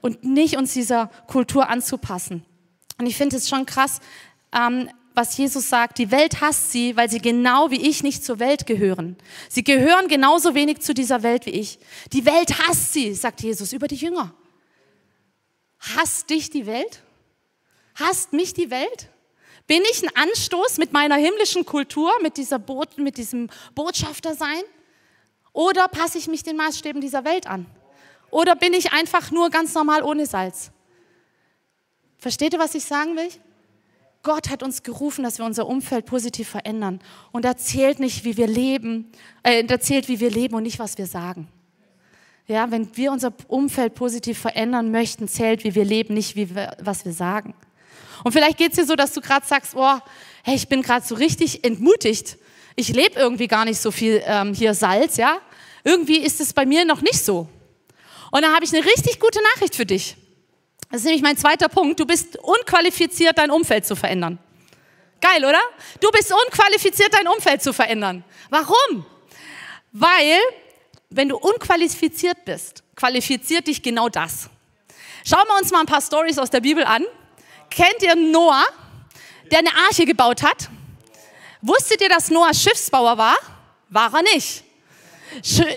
und 0.00 0.24
nicht 0.24 0.56
uns 0.56 0.72
dieser 0.72 1.06
Kultur 1.26 1.68
anzupassen. 1.68 2.44
Und 2.98 3.06
ich 3.06 3.16
finde 3.16 3.36
es 3.36 3.48
schon 3.48 3.66
krass, 3.66 4.00
ähm, 4.54 4.88
was 5.14 5.36
Jesus 5.36 5.68
sagt, 5.68 5.98
die 5.98 6.10
Welt 6.10 6.40
hasst 6.40 6.72
sie, 6.72 6.96
weil 6.96 7.10
sie 7.10 7.20
genau 7.20 7.70
wie 7.70 7.88
ich 7.88 8.02
nicht 8.02 8.24
zur 8.24 8.38
Welt 8.38 8.66
gehören. 8.66 9.16
Sie 9.48 9.62
gehören 9.62 10.08
genauso 10.08 10.54
wenig 10.54 10.80
zu 10.80 10.94
dieser 10.94 11.22
Welt 11.22 11.46
wie 11.46 11.50
ich. 11.50 11.78
Die 12.12 12.24
Welt 12.24 12.66
hasst 12.66 12.92
sie, 12.92 13.14
sagt 13.14 13.42
Jesus 13.42 13.72
über 13.72 13.88
die 13.88 13.96
Jünger. 13.96 14.32
Hasst 15.78 16.30
dich 16.30 16.50
die 16.50 16.66
Welt? 16.66 17.02
Hasst 17.94 18.32
mich 18.32 18.54
die 18.54 18.70
Welt? 18.70 19.08
Bin 19.72 19.80
ich 19.90 20.02
ein 20.02 20.10
Anstoß 20.14 20.76
mit 20.76 20.92
meiner 20.92 21.16
himmlischen 21.16 21.64
Kultur, 21.64 22.10
mit, 22.20 22.36
dieser 22.36 22.58
Bo 22.58 22.84
mit 22.98 23.16
diesem 23.16 23.48
Botschafter 23.74 24.34
sein? 24.34 24.60
Oder 25.54 25.88
passe 25.88 26.18
ich 26.18 26.28
mich 26.28 26.42
den 26.42 26.58
Maßstäben 26.58 27.00
dieser 27.00 27.24
Welt 27.24 27.46
an? 27.46 27.64
Oder 28.30 28.54
bin 28.54 28.74
ich 28.74 28.92
einfach 28.92 29.30
nur 29.30 29.48
ganz 29.48 29.72
normal 29.72 30.02
ohne 30.02 30.26
Salz? 30.26 30.72
Versteht 32.18 32.52
ihr, 32.52 32.58
was 32.58 32.74
ich 32.74 32.84
sagen 32.84 33.16
will? 33.16 33.30
Gott 34.22 34.50
hat 34.50 34.62
uns 34.62 34.82
gerufen, 34.82 35.24
dass 35.24 35.38
wir 35.38 35.46
unser 35.46 35.66
Umfeld 35.66 36.04
positiv 36.04 36.50
verändern. 36.50 37.00
Und 37.30 37.46
er 37.46 37.56
zählt 37.56 37.98
nicht, 37.98 38.26
wie 38.26 38.36
wir 38.36 38.48
leben, 38.48 39.10
äh, 39.42 39.64
er 39.66 39.80
zählt, 39.80 40.06
wie 40.06 40.20
wir 40.20 40.30
leben 40.30 40.54
und 40.54 40.64
nicht, 40.64 40.80
was 40.80 40.98
wir 40.98 41.06
sagen. 41.06 41.48
Ja, 42.46 42.70
wenn 42.70 42.94
wir 42.94 43.10
unser 43.10 43.32
Umfeld 43.48 43.94
positiv 43.94 44.38
verändern 44.38 44.90
möchten, 44.90 45.28
zählt, 45.28 45.64
wie 45.64 45.74
wir 45.74 45.86
leben, 45.86 46.12
nicht, 46.12 46.36
wie 46.36 46.54
wir, 46.54 46.76
was 46.78 47.06
wir 47.06 47.14
sagen. 47.14 47.54
Und 48.24 48.32
vielleicht 48.32 48.58
geht 48.58 48.70
es 48.70 48.76
dir 48.76 48.86
so, 48.86 48.96
dass 48.96 49.12
du 49.12 49.20
gerade 49.20 49.46
sagst, 49.46 49.74
oh, 49.74 49.98
hey, 50.44 50.54
ich 50.54 50.68
bin 50.68 50.82
gerade 50.82 51.06
so 51.06 51.14
richtig 51.14 51.64
entmutigt. 51.64 52.38
Ich 52.76 52.88
lebe 52.88 53.18
irgendwie 53.18 53.48
gar 53.48 53.64
nicht 53.64 53.80
so 53.80 53.90
viel 53.90 54.22
ähm, 54.26 54.54
hier 54.54 54.74
Salz, 54.74 55.16
ja. 55.16 55.38
Irgendwie 55.84 56.18
ist 56.18 56.40
es 56.40 56.52
bei 56.52 56.64
mir 56.64 56.84
noch 56.84 57.00
nicht 57.02 57.22
so. 57.24 57.48
Und 58.30 58.42
dann 58.42 58.54
habe 58.54 58.64
ich 58.64 58.72
eine 58.72 58.84
richtig 58.84 59.20
gute 59.20 59.40
Nachricht 59.54 59.74
für 59.74 59.86
dich. 59.86 60.16
Das 60.90 61.00
ist 61.00 61.04
nämlich 61.04 61.22
mein 61.22 61.36
zweiter 61.36 61.68
Punkt. 61.68 61.98
Du 62.00 62.06
bist 62.06 62.38
unqualifiziert, 62.38 63.38
dein 63.38 63.50
Umfeld 63.50 63.86
zu 63.86 63.96
verändern. 63.96 64.38
Geil, 65.20 65.44
oder? 65.44 65.60
Du 66.00 66.10
bist 66.10 66.32
unqualifiziert, 66.32 67.14
dein 67.14 67.28
Umfeld 67.28 67.62
zu 67.62 67.72
verändern. 67.72 68.24
Warum? 68.50 69.06
Weil, 69.92 70.38
wenn 71.10 71.28
du 71.28 71.36
unqualifiziert 71.36 72.44
bist, 72.44 72.82
qualifiziert 72.96 73.68
dich 73.68 73.82
genau 73.82 74.08
das. 74.08 74.50
Schauen 75.24 75.46
wir 75.46 75.58
uns 75.60 75.70
mal 75.70 75.80
ein 75.80 75.86
paar 75.86 76.00
Stories 76.00 76.38
aus 76.38 76.50
der 76.50 76.60
Bibel 76.60 76.84
an. 76.84 77.04
Kennt 77.74 78.02
ihr 78.02 78.14
Noah, 78.14 78.64
der 79.50 79.60
eine 79.60 79.74
Arche 79.88 80.04
gebaut 80.04 80.42
hat? 80.42 80.68
Wusstet 81.62 82.00
ihr, 82.02 82.08
dass 82.08 82.30
Noah 82.30 82.52
Schiffsbauer 82.52 83.16
war? 83.16 83.36
War 83.88 84.12
er 84.14 84.22
nicht. 84.34 84.64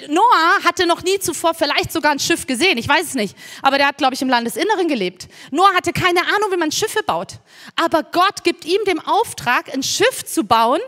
Noah 0.09 0.63
hatte 0.65 0.85
noch 0.85 1.03
nie 1.03 1.19
zuvor 1.19 1.53
vielleicht 1.53 1.93
sogar 1.93 2.11
ein 2.11 2.19
Schiff 2.19 2.45
gesehen, 2.45 2.77
ich 2.77 2.89
weiß 2.89 3.05
es 3.07 3.13
nicht, 3.13 3.37
aber 3.61 3.77
der 3.77 3.87
hat, 3.87 3.97
glaube 3.97 4.13
ich, 4.13 4.21
im 4.21 4.27
Landesinneren 4.27 4.89
gelebt. 4.89 5.29
Noah 5.51 5.73
hatte 5.73 5.93
keine 5.93 6.19
Ahnung, 6.21 6.51
wie 6.51 6.57
man 6.57 6.73
Schiffe 6.73 7.01
baut. 7.03 7.39
Aber 7.77 8.03
Gott 8.03 8.43
gibt 8.43 8.65
ihm 8.65 8.83
den 8.85 8.99
Auftrag, 8.99 9.73
ein 9.73 9.81
Schiff 9.81 10.25
zu 10.25 10.43
bauen 10.43 10.81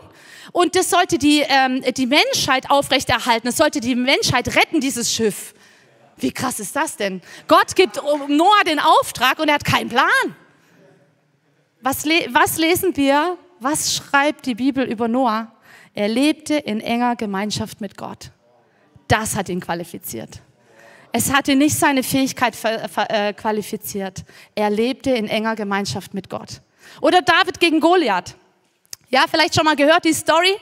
und 0.52 0.76
das 0.76 0.90
sollte 0.90 1.16
die, 1.16 1.40
ähm, 1.48 1.82
die 1.94 2.06
Menschheit 2.06 2.70
aufrechterhalten, 2.70 3.48
es 3.48 3.56
sollte 3.56 3.80
die 3.80 3.94
Menschheit 3.94 4.54
retten, 4.54 4.80
dieses 4.80 5.12
Schiff. 5.12 5.54
Wie 6.18 6.32
krass 6.32 6.60
ist 6.60 6.76
das 6.76 6.96
denn? 6.96 7.22
Gott 7.46 7.74
gibt 7.74 7.96
Noah 7.96 8.64
den 8.66 8.80
Auftrag 8.80 9.38
und 9.38 9.48
er 9.48 9.54
hat 9.54 9.64
keinen 9.64 9.88
Plan. 9.88 10.36
Was, 11.88 12.04
was 12.04 12.58
lesen 12.58 12.94
wir? 12.98 13.38
Was 13.60 13.94
schreibt 13.94 14.44
die 14.44 14.54
Bibel 14.54 14.84
über 14.84 15.08
Noah? 15.08 15.50
Er 15.94 16.06
lebte 16.08 16.54
in 16.56 16.82
enger 16.82 17.16
Gemeinschaft 17.16 17.80
mit 17.80 17.96
Gott. 17.96 18.30
Das 19.08 19.34
hat 19.34 19.48
ihn 19.48 19.58
qualifiziert. 19.58 20.42
Es 21.12 21.32
hatte 21.32 21.56
nicht 21.56 21.74
seine 21.74 22.02
Fähigkeit 22.02 22.54
äh, 22.62 23.32
qualifiziert. 23.32 24.26
Er 24.54 24.68
lebte 24.68 25.12
in 25.12 25.28
enger 25.28 25.56
Gemeinschaft 25.56 26.12
mit 26.12 26.28
Gott. 26.28 26.60
Oder 27.00 27.22
David 27.22 27.58
gegen 27.58 27.80
Goliath. 27.80 28.36
Ja, 29.08 29.24
vielleicht 29.26 29.54
schon 29.54 29.64
mal 29.64 29.74
gehört 29.74 30.04
die 30.04 30.12
Story. 30.12 30.56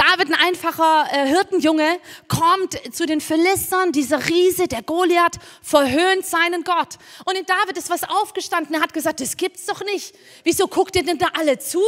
David, 0.00 0.28
ein 0.28 0.34
einfacher 0.34 1.08
äh, 1.12 1.26
Hirtenjunge, 1.26 2.00
kommt 2.26 2.80
zu 2.94 3.04
den 3.04 3.20
Philistern, 3.20 3.92
dieser 3.92 4.30
Riese, 4.30 4.66
der 4.66 4.82
Goliath, 4.82 5.36
verhöhnt 5.60 6.24
seinen 6.24 6.64
Gott. 6.64 6.96
Und 7.26 7.36
in 7.36 7.44
David 7.44 7.76
ist 7.76 7.90
was 7.90 8.04
aufgestanden, 8.04 8.74
er 8.74 8.80
hat 8.80 8.94
gesagt, 8.94 9.20
das 9.20 9.36
gibt's 9.36 9.66
doch 9.66 9.84
nicht. 9.84 10.14
Wieso 10.42 10.68
guckt 10.68 10.96
ihr 10.96 11.02
denn 11.02 11.18
da 11.18 11.26
alle 11.38 11.58
zu? 11.58 11.82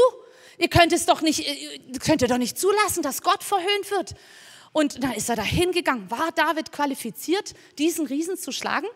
Ihr 0.58 0.68
könnt 0.68 0.92
es 0.92 1.06
doch 1.06 1.22
nicht, 1.22 1.40
äh, 1.40 1.98
könnt 2.04 2.20
ihr 2.20 2.28
doch 2.28 2.36
nicht 2.36 2.58
zulassen, 2.58 3.02
dass 3.02 3.22
Gott 3.22 3.42
verhöhnt 3.42 3.90
wird. 3.90 4.14
Und 4.72 5.02
dann 5.02 5.12
ist 5.12 5.30
er 5.30 5.36
da 5.36 5.42
hingegangen. 5.42 6.10
War 6.10 6.32
David 6.32 6.70
qualifiziert, 6.70 7.54
diesen 7.78 8.06
Riesen 8.06 8.36
zu 8.36 8.52
schlagen? 8.52 8.88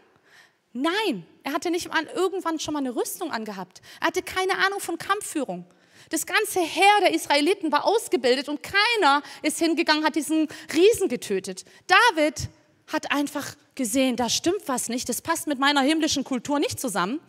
Nein, 0.74 1.26
er 1.42 1.54
hatte 1.54 1.70
nicht 1.70 1.88
mal 1.88 2.04
irgendwann 2.14 2.58
schon 2.60 2.74
mal 2.74 2.80
eine 2.80 2.94
Rüstung 2.94 3.32
angehabt. 3.32 3.80
Er 3.98 4.08
hatte 4.08 4.22
keine 4.22 4.58
Ahnung 4.58 4.80
von 4.80 4.98
Kampfführung. 4.98 5.64
Das 6.10 6.26
ganze 6.26 6.60
Heer 6.60 7.00
der 7.00 7.14
Israeliten 7.14 7.72
war 7.72 7.84
ausgebildet 7.84 8.48
und 8.48 8.60
keiner 8.62 9.22
ist 9.42 9.58
hingegangen, 9.58 10.04
hat 10.04 10.16
diesen 10.16 10.48
Riesen 10.72 11.08
getötet. 11.08 11.64
David 11.86 12.48
hat 12.92 13.10
einfach 13.10 13.54
gesehen, 13.74 14.16
da 14.16 14.28
stimmt 14.28 14.62
was 14.66 14.88
nicht, 14.88 15.08
das 15.08 15.20
passt 15.20 15.46
mit 15.46 15.58
meiner 15.58 15.80
himmlischen 15.80 16.24
Kultur 16.24 16.58
nicht 16.60 16.78
zusammen. 16.80 17.20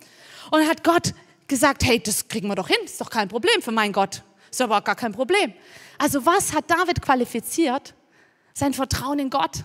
Und 0.51 0.67
hat 0.67 0.83
Gott 0.83 1.13
gesagt, 1.47 1.83
hey, 1.83 1.99
das 1.99 2.27
kriegen 2.27 2.47
wir 2.47 2.55
doch 2.55 2.67
hin, 2.67 2.77
ist 2.85 3.01
doch 3.01 3.09
kein 3.09 3.27
Problem 3.27 3.61
für 3.61 3.71
meinen 3.71 3.93
Gott. 3.93 4.21
Ist 4.49 4.61
aber 4.61 4.81
gar 4.81 4.95
kein 4.95 5.11
Problem. 5.11 5.53
Also 5.97 6.25
was 6.25 6.53
hat 6.53 6.69
David 6.69 7.01
qualifiziert? 7.01 7.93
sein 8.57 8.73
Vertrauen 8.73 9.19
in 9.19 9.29
Gott. 9.29 9.63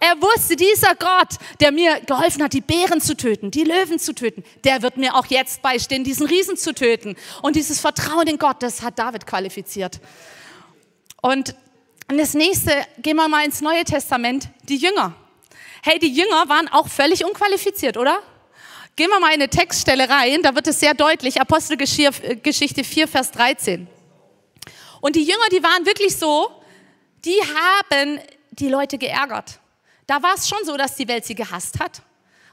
Er 0.00 0.20
wusste, 0.22 0.54
dieser 0.54 0.94
Gott, 0.94 1.36
der 1.60 1.72
mir 1.72 2.00
geholfen 2.00 2.42
hat, 2.42 2.52
die 2.52 2.60
Bären 2.60 3.00
zu 3.00 3.16
töten, 3.16 3.50
die 3.50 3.64
Löwen 3.64 3.98
zu 3.98 4.14
töten, 4.14 4.44
der 4.64 4.82
wird 4.82 4.96
mir 4.96 5.14
auch 5.14 5.26
jetzt 5.26 5.60
beistehen, 5.62 6.04
diesen 6.04 6.26
Riesen 6.26 6.56
zu 6.56 6.72
töten. 6.72 7.16
Und 7.42 7.56
dieses 7.56 7.80
Vertrauen 7.80 8.28
in 8.28 8.38
Gott, 8.38 8.62
das 8.62 8.82
hat 8.82 8.98
David 8.98 9.26
qualifiziert. 9.26 10.00
Und 11.20 11.54
das 12.06 12.34
nächste, 12.34 12.72
gehen 12.98 13.16
wir 13.16 13.28
mal 13.28 13.44
ins 13.44 13.60
Neue 13.60 13.84
Testament, 13.84 14.48
die 14.62 14.76
Jünger. 14.76 15.14
Hey, 15.82 15.98
die 15.98 16.12
Jünger 16.12 16.48
waren 16.48 16.68
auch 16.68 16.88
völlig 16.88 17.24
unqualifiziert, 17.24 17.96
oder? 17.96 18.22
Gehen 18.96 19.10
wir 19.10 19.20
mal 19.20 19.28
in 19.28 19.34
eine 19.34 19.48
Textstelle 19.48 20.08
rein, 20.08 20.42
da 20.42 20.54
wird 20.54 20.66
es 20.66 20.80
sehr 20.80 20.94
deutlich, 20.94 21.40
Apostelgeschichte 21.40 22.84
4, 22.84 23.08
Vers 23.08 23.30
13. 23.32 23.86
Und 25.00 25.16
die 25.16 25.22
Jünger, 25.22 25.48
die 25.52 25.62
waren 25.62 25.86
wirklich 25.86 26.16
so, 26.16 26.50
die 27.24 27.40
haben 27.40 28.20
die 28.50 28.68
Leute 28.68 28.98
geärgert. 28.98 29.60
Da 30.08 30.22
war 30.22 30.34
es 30.34 30.48
schon 30.48 30.64
so, 30.64 30.76
dass 30.76 30.96
die 30.96 31.06
Welt 31.06 31.26
sie 31.26 31.34
gehasst 31.34 31.78
hat. 31.78 32.02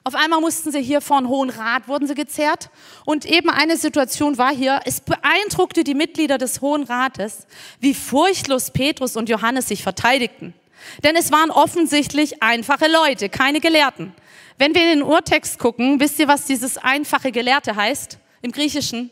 Auf 0.03 0.13
einmal 0.13 0.41
mussten 0.41 0.71
sie 0.71 0.83
hier 0.83 0.99
vor 0.99 1.17
einen 1.17 1.29
Hohen 1.29 1.49
Rat, 1.49 1.87
wurden 1.87 2.05
sie 2.05 2.13
gezerrt. 2.13 2.69
Und 3.05 3.25
eben 3.25 3.49
eine 3.49 3.77
Situation 3.77 4.37
war 4.37 4.53
hier, 4.53 4.81
es 4.83 4.99
beeindruckte 4.99 5.85
die 5.85 5.93
Mitglieder 5.93 6.37
des 6.37 6.59
Hohen 6.59 6.83
Rates, 6.83 7.47
wie 7.79 7.93
furchtlos 7.93 8.71
Petrus 8.71 9.15
und 9.15 9.29
Johannes 9.29 9.69
sich 9.69 9.81
verteidigten. 9.81 10.53
Denn 11.01 11.15
es 11.15 11.31
waren 11.31 11.49
offensichtlich 11.49 12.43
einfache 12.43 12.87
Leute, 12.91 13.29
keine 13.29 13.61
Gelehrten. 13.61 14.13
Wenn 14.57 14.75
wir 14.75 14.81
in 14.83 14.99
den 14.99 15.03
Urtext 15.03 15.57
gucken, 15.57 15.99
wisst 15.99 16.19
ihr, 16.19 16.27
was 16.27 16.45
dieses 16.45 16.77
einfache 16.77 17.31
Gelehrte 17.31 17.75
heißt? 17.75 18.19
Im 18.41 18.51
Griechischen? 18.51 19.09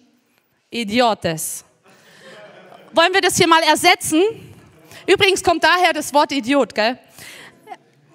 Idiotes. 0.69 1.63
Wollen 2.91 3.13
wir 3.13 3.21
das 3.21 3.37
hier 3.37 3.47
mal 3.47 3.63
ersetzen? 3.63 4.21
Übrigens 5.07 5.41
kommt 5.41 5.63
daher 5.63 5.93
das 5.93 6.13
Wort 6.13 6.33
Idiot, 6.33 6.75
gell? 6.75 6.99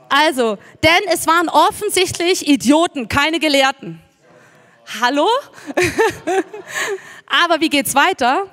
Also, 0.09 0.59
denn 0.83 1.12
es 1.12 1.27
waren 1.27 1.49
offensichtlich 1.49 2.49
Idioten, 2.49 3.09
keine 3.09 3.38
Gelehrten. 3.38 4.01
Hallo? 5.01 5.27
aber 7.27 7.61
wie 7.61 7.68
geht's 7.68 7.94
weiter? 7.94 8.47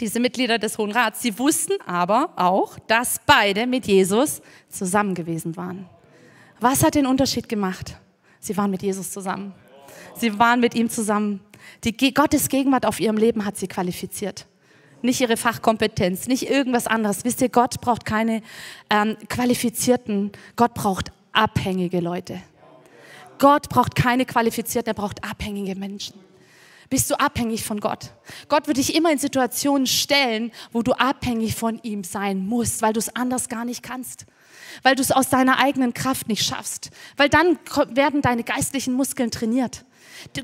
Diese 0.00 0.20
Mitglieder 0.20 0.58
des 0.58 0.76
Hohen 0.76 0.92
Rats, 0.92 1.22
sie 1.22 1.38
wussten 1.38 1.80
aber 1.86 2.30
auch, 2.36 2.78
dass 2.80 3.20
beide 3.24 3.66
mit 3.66 3.86
Jesus 3.86 4.42
zusammen 4.68 5.14
gewesen 5.14 5.56
waren. 5.56 5.88
Was 6.60 6.82
hat 6.82 6.96
den 6.96 7.06
Unterschied 7.06 7.48
gemacht? 7.48 7.96
Sie 8.40 8.56
waren 8.56 8.70
mit 8.70 8.82
Jesus 8.82 9.10
zusammen. 9.10 9.54
Sie 10.16 10.38
waren 10.38 10.60
mit 10.60 10.74
ihm 10.74 10.90
zusammen. 10.90 11.40
Die 11.84 12.12
Gottes 12.12 12.48
Gegenwart 12.48 12.84
auf 12.84 13.00
ihrem 13.00 13.16
Leben 13.16 13.44
hat 13.44 13.56
sie 13.56 13.68
qualifiziert 13.68 14.46
nicht 15.04 15.20
ihre 15.20 15.36
Fachkompetenz, 15.36 16.26
nicht 16.26 16.48
irgendwas 16.50 16.86
anderes. 16.86 17.24
Wisst 17.24 17.40
ihr, 17.40 17.48
Gott 17.48 17.80
braucht 17.80 18.04
keine 18.04 18.42
ähm, 18.90 19.16
qualifizierten, 19.28 20.32
Gott 20.56 20.74
braucht 20.74 21.12
abhängige 21.32 22.00
Leute. 22.00 22.40
Gott 23.38 23.68
braucht 23.68 23.94
keine 23.94 24.24
qualifizierten, 24.24 24.90
er 24.90 24.94
braucht 24.94 25.22
abhängige 25.22 25.74
Menschen. 25.74 26.14
Bist 26.90 27.10
du 27.10 27.18
abhängig 27.18 27.64
von 27.64 27.80
Gott? 27.80 28.12
Gott 28.48 28.66
wird 28.66 28.76
dich 28.76 28.94
immer 28.94 29.10
in 29.10 29.18
Situationen 29.18 29.86
stellen, 29.86 30.52
wo 30.72 30.82
du 30.82 30.92
abhängig 30.92 31.54
von 31.54 31.80
ihm 31.82 32.04
sein 32.04 32.46
musst, 32.46 32.82
weil 32.82 32.92
du 32.92 32.98
es 32.98 33.14
anders 33.14 33.48
gar 33.48 33.64
nicht 33.64 33.82
kannst 33.82 34.26
weil 34.82 34.94
du 34.94 35.02
es 35.02 35.12
aus 35.12 35.28
deiner 35.28 35.58
eigenen 35.58 35.94
Kraft 35.94 36.28
nicht 36.28 36.44
schaffst, 36.44 36.90
weil 37.16 37.28
dann 37.28 37.58
werden 37.90 38.22
deine 38.22 38.44
geistlichen 38.44 38.94
Muskeln 38.94 39.30
trainiert. 39.30 39.84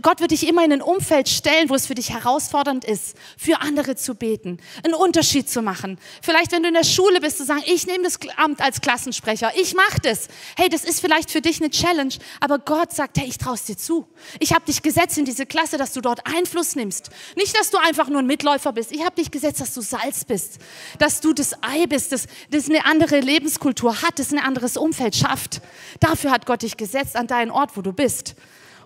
Gott 0.02 0.20
wird 0.20 0.30
dich 0.30 0.46
immer 0.46 0.64
in 0.64 0.72
ein 0.72 0.82
Umfeld 0.82 1.28
stellen, 1.28 1.68
wo 1.68 1.74
es 1.74 1.86
für 1.86 1.94
dich 1.94 2.10
herausfordernd 2.10 2.84
ist, 2.84 3.16
für 3.36 3.60
andere 3.60 3.96
zu 3.96 4.14
beten, 4.14 4.58
einen 4.84 4.94
Unterschied 4.94 5.48
zu 5.48 5.62
machen. 5.62 5.98
Vielleicht, 6.22 6.52
wenn 6.52 6.62
du 6.62 6.68
in 6.68 6.74
der 6.74 6.84
Schule 6.84 7.20
bist, 7.20 7.38
zu 7.38 7.44
sagen, 7.44 7.62
ich 7.66 7.86
nehme 7.86 8.04
das 8.04 8.18
Amt 8.36 8.60
als 8.60 8.80
Klassensprecher, 8.80 9.52
ich 9.56 9.74
mache 9.74 10.00
das. 10.02 10.28
Hey, 10.56 10.68
das 10.68 10.84
ist 10.84 11.00
vielleicht 11.00 11.30
für 11.30 11.40
dich 11.40 11.60
eine 11.60 11.70
Challenge, 11.70 12.14
aber 12.40 12.58
Gott 12.58 12.92
sagt, 12.92 13.18
hey, 13.18 13.26
ich 13.26 13.38
traue 13.38 13.54
es 13.54 13.64
dir 13.64 13.76
zu. 13.76 14.06
Ich 14.38 14.52
habe 14.52 14.64
dich 14.64 14.82
gesetzt 14.82 15.18
in 15.18 15.24
diese 15.24 15.46
Klasse, 15.46 15.78
dass 15.78 15.92
du 15.92 16.00
dort 16.00 16.26
Einfluss 16.26 16.76
nimmst. 16.76 17.10
Nicht, 17.36 17.58
dass 17.58 17.70
du 17.70 17.78
einfach 17.78 18.08
nur 18.08 18.20
ein 18.20 18.26
Mitläufer 18.26 18.72
bist. 18.72 18.92
Ich 18.92 19.04
habe 19.04 19.16
dich 19.16 19.30
gesetzt, 19.30 19.60
dass 19.60 19.74
du 19.74 19.80
Salz 19.80 20.24
bist, 20.24 20.58
dass 20.98 21.20
du 21.20 21.32
das 21.32 21.54
Ei 21.62 21.86
bist, 21.86 22.12
das, 22.12 22.26
das 22.50 22.68
eine 22.68 22.84
andere 22.86 23.20
Lebenskultur 23.20 24.02
hat, 24.02 24.18
das 24.18 24.32
ein 24.32 24.38
anderes 24.38 24.76
Umfeld 24.76 25.16
schafft. 25.16 25.60
Dafür 26.00 26.30
hat 26.30 26.46
Gott 26.46 26.62
dich 26.62 26.76
gesetzt 26.76 27.16
an 27.16 27.26
deinen 27.26 27.50
Ort, 27.50 27.76
wo 27.76 27.82
du 27.82 27.92
bist. 27.92 28.34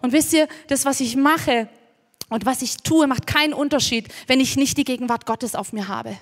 Und 0.05 0.13
wisst 0.13 0.35
ihr, 0.35 0.49
das, 0.67 0.85
was 0.85 1.01
ich 1.01 1.17
mache 1.17 1.67
und 2.29 2.45
was 2.45 2.61
ich 2.61 2.77
tue, 2.77 3.07
macht 3.07 3.27
keinen 3.27 3.55
Unterschied, 3.55 4.13
wenn 4.27 4.39
ich 4.39 4.55
nicht 4.55 4.77
die 4.77 4.85
Gegenwart 4.85 5.25
Gottes 5.25 5.55
auf 5.55 5.73
mir 5.73 5.89
habe. 5.89 6.15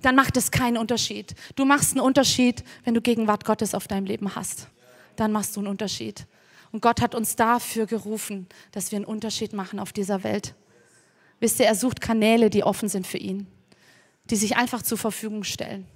Dann 0.00 0.16
macht 0.16 0.38
es 0.38 0.50
keinen 0.50 0.78
Unterschied. 0.78 1.34
Du 1.54 1.66
machst 1.66 1.92
einen 1.92 2.00
Unterschied, 2.00 2.64
wenn 2.84 2.94
du 2.94 3.02
Gegenwart 3.02 3.44
Gottes 3.44 3.74
auf 3.74 3.86
deinem 3.86 4.06
Leben 4.06 4.34
hast. 4.34 4.68
Dann 5.16 5.30
machst 5.30 5.54
du 5.54 5.60
einen 5.60 5.68
Unterschied. 5.68 6.24
Und 6.72 6.80
Gott 6.80 7.02
hat 7.02 7.14
uns 7.14 7.36
dafür 7.36 7.84
gerufen, 7.84 8.46
dass 8.72 8.92
wir 8.92 8.96
einen 8.96 9.04
Unterschied 9.04 9.52
machen 9.52 9.78
auf 9.78 9.92
dieser 9.92 10.24
Welt. 10.24 10.54
Wisst 11.38 11.60
ihr, 11.60 11.66
er 11.66 11.74
sucht 11.74 12.00
Kanäle, 12.00 12.48
die 12.48 12.64
offen 12.64 12.88
sind 12.88 13.06
für 13.06 13.18
ihn, 13.18 13.46
die 14.30 14.36
sich 14.36 14.56
einfach 14.56 14.80
zur 14.80 14.96
Verfügung 14.96 15.44
stellen 15.44 15.86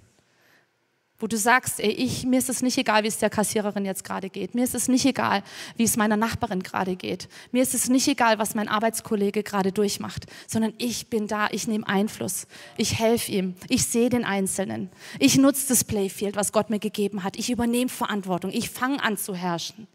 wo 1.22 1.28
du 1.28 1.38
sagst, 1.38 1.78
ey, 1.78 1.92
ich, 1.92 2.26
mir 2.26 2.40
ist 2.40 2.48
es 2.48 2.62
nicht 2.62 2.76
egal, 2.78 3.04
wie 3.04 3.06
es 3.06 3.18
der 3.18 3.30
Kassiererin 3.30 3.84
jetzt 3.84 4.02
gerade 4.02 4.28
geht. 4.28 4.56
Mir 4.56 4.64
ist 4.64 4.74
es 4.74 4.88
nicht 4.88 5.06
egal, 5.06 5.44
wie 5.76 5.84
es 5.84 5.96
meiner 5.96 6.16
Nachbarin 6.16 6.64
gerade 6.64 6.96
geht. 6.96 7.28
Mir 7.52 7.62
ist 7.62 7.74
es 7.74 7.88
nicht 7.88 8.08
egal, 8.08 8.40
was 8.40 8.56
mein 8.56 8.66
Arbeitskollege 8.66 9.44
gerade 9.44 9.70
durchmacht, 9.70 10.26
sondern 10.48 10.74
ich 10.78 11.10
bin 11.10 11.28
da, 11.28 11.46
ich 11.52 11.68
nehme 11.68 11.86
Einfluss. 11.86 12.48
Ich 12.76 12.98
helfe 12.98 13.30
ihm. 13.30 13.54
Ich 13.68 13.86
sehe 13.86 14.10
den 14.10 14.24
Einzelnen. 14.24 14.90
Ich 15.20 15.38
nutze 15.38 15.68
das 15.68 15.84
Playfield, 15.84 16.34
was 16.34 16.50
Gott 16.50 16.70
mir 16.70 16.80
gegeben 16.80 17.22
hat. 17.22 17.38
Ich 17.38 17.50
übernehme 17.50 17.88
Verantwortung. 17.88 18.50
Ich 18.50 18.68
fange 18.68 19.00
an 19.00 19.16
zu 19.16 19.36
herrschen. 19.36 19.86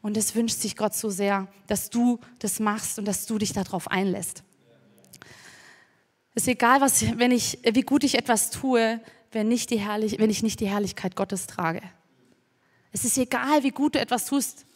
Und 0.00 0.16
es 0.16 0.34
wünscht 0.34 0.56
sich 0.60 0.74
Gott 0.74 0.94
so 0.94 1.10
sehr, 1.10 1.48
dass 1.66 1.90
du 1.90 2.18
das 2.38 2.60
machst 2.60 2.98
und 2.98 3.04
dass 3.04 3.26
du 3.26 3.36
dich 3.36 3.52
darauf 3.52 3.90
einlässt. 3.90 4.42
Es 6.34 6.44
ist 6.44 6.48
egal, 6.48 6.80
was, 6.80 7.02
wenn 7.18 7.30
ich, 7.30 7.58
wie 7.62 7.82
gut 7.82 8.04
ich 8.04 8.14
etwas 8.14 8.50
tue, 8.50 9.00
wenn, 9.32 9.48
nicht 9.48 9.70
die 9.70 9.78
Herrlich 9.78 10.18
wenn 10.18 10.30
ich 10.30 10.42
nicht 10.42 10.60
die 10.60 10.68
Herrlichkeit 10.68 11.16
Gottes 11.16 11.46
trage. 11.46 11.82
Es 12.92 13.04
ist 13.04 13.18
egal, 13.18 13.62
wie 13.62 13.70
gut 13.70 13.94
du 13.94 14.00
etwas 14.00 14.26
tust, 14.26 14.66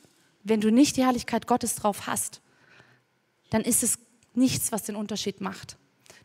wenn 0.43 0.61
du 0.61 0.71
nicht 0.71 0.97
die 0.97 1.05
Herrlichkeit 1.05 1.47
Gottes 1.47 1.75
drauf 1.75 2.07
hast, 2.07 2.43
dann 3.51 3.63
ist 3.63 3.83
es 3.83 3.99
nichts, 4.35 4.73
was 4.73 4.83
den 4.83 4.97
Unterschied 4.97 5.41
macht. 5.41 5.77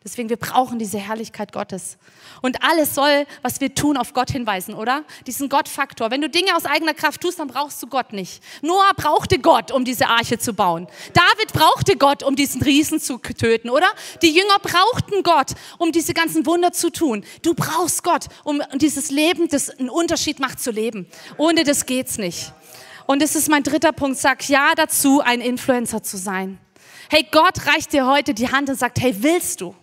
Deswegen, 0.06 0.28
wir 0.28 0.36
brauchen 0.36 0.78
diese 0.78 0.98
Herrlichkeit 0.98 1.52
Gottes. 1.52 1.98
Und 2.40 2.62
alles 2.62 2.94
soll, 2.94 3.26
was 3.42 3.60
wir 3.60 3.74
tun, 3.74 3.96
auf 3.96 4.12
Gott 4.12 4.30
hinweisen, 4.30 4.72
oder? 4.72 5.02
Diesen 5.26 5.48
Gottfaktor. 5.48 6.12
Wenn 6.12 6.20
du 6.20 6.30
Dinge 6.30 6.54
aus 6.54 6.64
eigener 6.64 6.94
Kraft 6.94 7.22
tust, 7.22 7.40
dann 7.40 7.48
brauchst 7.48 7.82
du 7.82 7.88
Gott 7.88 8.12
nicht. 8.12 8.40
Noah 8.62 8.92
brauchte 8.96 9.40
Gott, 9.40 9.72
um 9.72 9.84
diese 9.84 10.06
Arche 10.06 10.38
zu 10.38 10.54
bauen. 10.54 10.86
David 11.12 11.52
brauchte 11.52 11.96
Gott, 11.96 12.22
um 12.22 12.36
diesen 12.36 12.62
Riesen 12.62 13.00
zu 13.00 13.18
töten, 13.18 13.68
oder? 13.68 13.88
Die 14.22 14.30
Jünger 14.30 14.60
brauchten 14.62 15.24
Gott, 15.24 15.54
um 15.78 15.90
diese 15.90 16.14
ganzen 16.14 16.46
Wunder 16.46 16.70
zu 16.70 16.90
tun. 16.90 17.24
Du 17.42 17.54
brauchst 17.54 18.04
Gott, 18.04 18.26
um 18.44 18.62
dieses 18.74 19.10
Leben, 19.10 19.48
das 19.48 19.70
einen 19.70 19.90
Unterschied 19.90 20.38
macht, 20.38 20.60
zu 20.60 20.70
leben. 20.70 21.08
Ohne 21.36 21.64
das 21.64 21.84
geht's 21.84 22.16
nicht. 22.16 22.52
Und 23.06 23.22
das 23.22 23.34
ist 23.34 23.48
mein 23.48 23.64
dritter 23.64 23.90
Punkt. 23.90 24.18
Sag 24.18 24.48
ja 24.48 24.70
dazu, 24.76 25.20
ein 25.20 25.40
Influencer 25.40 26.04
zu 26.04 26.16
sein. 26.16 26.60
Hey, 27.10 27.26
Gott 27.28 27.66
reicht 27.66 27.92
dir 27.92 28.06
heute 28.06 28.34
die 28.34 28.52
Hand 28.52 28.68
und 28.68 28.78
sagt, 28.78 29.00
hey, 29.00 29.12
willst 29.18 29.60
du? 29.62 29.74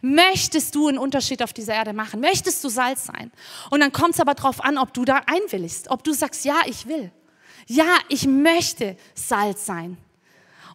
Möchtest 0.00 0.74
du 0.74 0.88
einen 0.88 0.98
Unterschied 0.98 1.42
auf 1.42 1.52
dieser 1.52 1.74
Erde 1.74 1.92
machen? 1.92 2.20
Möchtest 2.20 2.62
du 2.64 2.68
Salz 2.68 3.04
sein? 3.04 3.30
Und 3.70 3.80
dann 3.80 3.92
kommt 3.92 4.14
es 4.14 4.20
aber 4.20 4.34
darauf 4.34 4.62
an, 4.62 4.78
ob 4.78 4.92
du 4.94 5.04
da 5.04 5.22
einwilligst, 5.26 5.90
ob 5.90 6.04
du 6.04 6.12
sagst, 6.12 6.44
ja, 6.44 6.56
ich 6.66 6.86
will. 6.86 7.10
Ja, 7.66 7.98
ich 8.08 8.26
möchte 8.26 8.96
Salz 9.14 9.66
sein. 9.66 9.96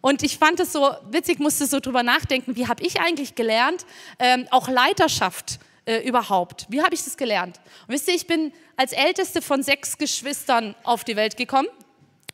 Und 0.00 0.22
ich 0.22 0.38
fand 0.38 0.60
es 0.60 0.72
so 0.72 0.90
witzig, 1.10 1.38
musste 1.38 1.66
so 1.66 1.78
drüber 1.80 2.02
nachdenken, 2.02 2.56
wie 2.56 2.66
habe 2.66 2.82
ich 2.82 3.00
eigentlich 3.00 3.34
gelernt, 3.34 3.84
ähm, 4.18 4.46
auch 4.50 4.68
Leiterschaft 4.68 5.58
äh, 5.84 5.98
überhaupt. 6.06 6.66
Wie 6.70 6.82
habe 6.82 6.94
ich 6.94 7.04
das 7.04 7.16
gelernt? 7.16 7.60
Und 7.86 7.94
wisst 7.94 8.08
ihr, 8.08 8.14
ich 8.14 8.26
bin 8.26 8.52
als 8.76 8.92
älteste 8.92 9.42
von 9.42 9.62
sechs 9.62 9.98
Geschwistern 9.98 10.74
auf 10.84 11.04
die 11.04 11.16
Welt 11.16 11.36
gekommen, 11.36 11.68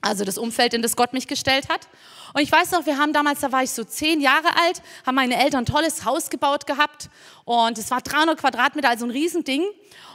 also 0.00 0.24
das 0.24 0.38
Umfeld, 0.38 0.74
in 0.74 0.82
das 0.82 0.94
Gott 0.94 1.12
mich 1.12 1.26
gestellt 1.26 1.68
hat. 1.68 1.88
Und 2.36 2.42
ich 2.42 2.52
weiß 2.52 2.72
noch, 2.72 2.84
wir 2.84 2.98
haben 2.98 3.14
damals, 3.14 3.40
da 3.40 3.50
war 3.50 3.62
ich 3.62 3.70
so 3.70 3.82
zehn 3.82 4.20
Jahre 4.20 4.48
alt, 4.62 4.82
haben 5.06 5.14
meine 5.14 5.42
Eltern 5.42 5.62
ein 5.62 5.64
tolles 5.64 6.04
Haus 6.04 6.28
gebaut 6.28 6.66
gehabt 6.66 7.08
und 7.46 7.78
es 7.78 7.90
war 7.90 8.02
300 8.02 8.38
Quadratmeter, 8.38 8.90
also 8.90 9.06
ein 9.06 9.10
Riesending. 9.10 9.64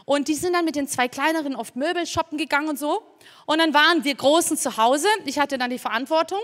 Und 0.05 0.27
die 0.27 0.35
sind 0.35 0.53
dann 0.53 0.63
mit 0.63 0.75
den 0.75 0.87
zwei 0.87 1.07
kleineren 1.07 1.55
oft 1.55 1.75
Möbel 1.75 2.05
shoppen 2.05 2.37
gegangen 2.37 2.69
und 2.69 2.77
so. 2.77 3.01
Und 3.47 3.57
dann 3.57 3.73
waren 3.73 4.03
wir 4.03 4.13
Großen 4.13 4.55
zu 4.55 4.77
Hause. 4.77 5.07
Ich 5.25 5.39
hatte 5.39 5.57
dann 5.57 5.71
die 5.71 5.79
Verantwortung. 5.79 6.39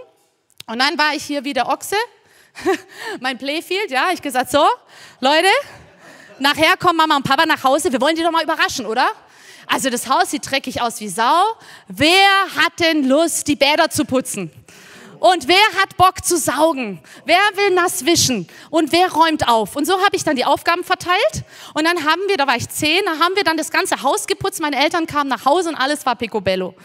Und 0.65 0.79
dann 0.79 0.97
war 0.97 1.13
ich 1.13 1.23
hier 1.23 1.43
wie 1.43 1.53
der 1.53 1.69
Ochse, 1.69 1.95
mein 3.19 3.37
Playfield, 3.37 3.91
ja. 3.91 4.09
Ich 4.11 4.23
gesagt, 4.23 4.49
so, 4.49 4.65
Leute, 5.19 5.49
nachher 6.39 6.75
kommen 6.77 6.97
Mama 6.97 7.17
und 7.17 7.23
Papa 7.23 7.45
nach 7.45 7.63
Hause. 7.63 7.91
Wir 7.91 8.01
wollen 8.01 8.15
die 8.15 8.23
doch 8.23 8.31
mal 8.31 8.43
überraschen, 8.43 8.87
oder? 8.87 9.11
Also 9.67 9.91
das 9.91 10.09
Haus 10.09 10.31
sieht 10.31 10.49
dreckig 10.49 10.81
aus 10.81 10.99
wie 11.01 11.09
Sau. 11.09 11.43
Wer 11.87 12.31
hat 12.55 12.79
denn 12.79 13.07
Lust, 13.07 13.47
die 13.47 13.55
Bäder 13.55 13.91
zu 13.91 14.05
putzen? 14.05 14.51
Und 15.19 15.47
wer 15.47 15.81
hat 15.81 15.97
Bock 15.97 16.23
zu 16.23 16.37
saugen? 16.37 16.99
Wer 17.25 17.37
will 17.55 17.73
nass 17.73 18.05
wischen? 18.05 18.47
Und 18.69 18.91
wer 18.91 19.11
räumt 19.11 19.47
auf? 19.47 19.75
Und 19.75 19.85
so 19.85 19.93
habe 19.93 20.15
ich 20.15 20.23
dann 20.23 20.35
die 20.35 20.45
Aufgaben 20.45 20.83
verteilt. 20.83 21.43
Und 21.73 21.85
dann 21.85 22.05
haben 22.05 22.21
wir, 22.27 22.37
da 22.37 22.47
war 22.47 22.55
ich 22.55 22.69
zehn, 22.69 23.01
da 23.05 23.19
haben 23.19 23.35
wir 23.35 23.43
dann 23.43 23.57
das 23.57 23.71
ganze 23.71 24.01
Haus 24.03 24.27
geputzt. 24.27 24.61
Meine 24.61 24.81
Eltern 24.81 25.07
kamen 25.07 25.29
nach 25.29 25.45
Hause 25.45 25.69
und 25.69 25.75
alles 25.75 26.05
war 26.05 26.15
picobello. 26.15 26.75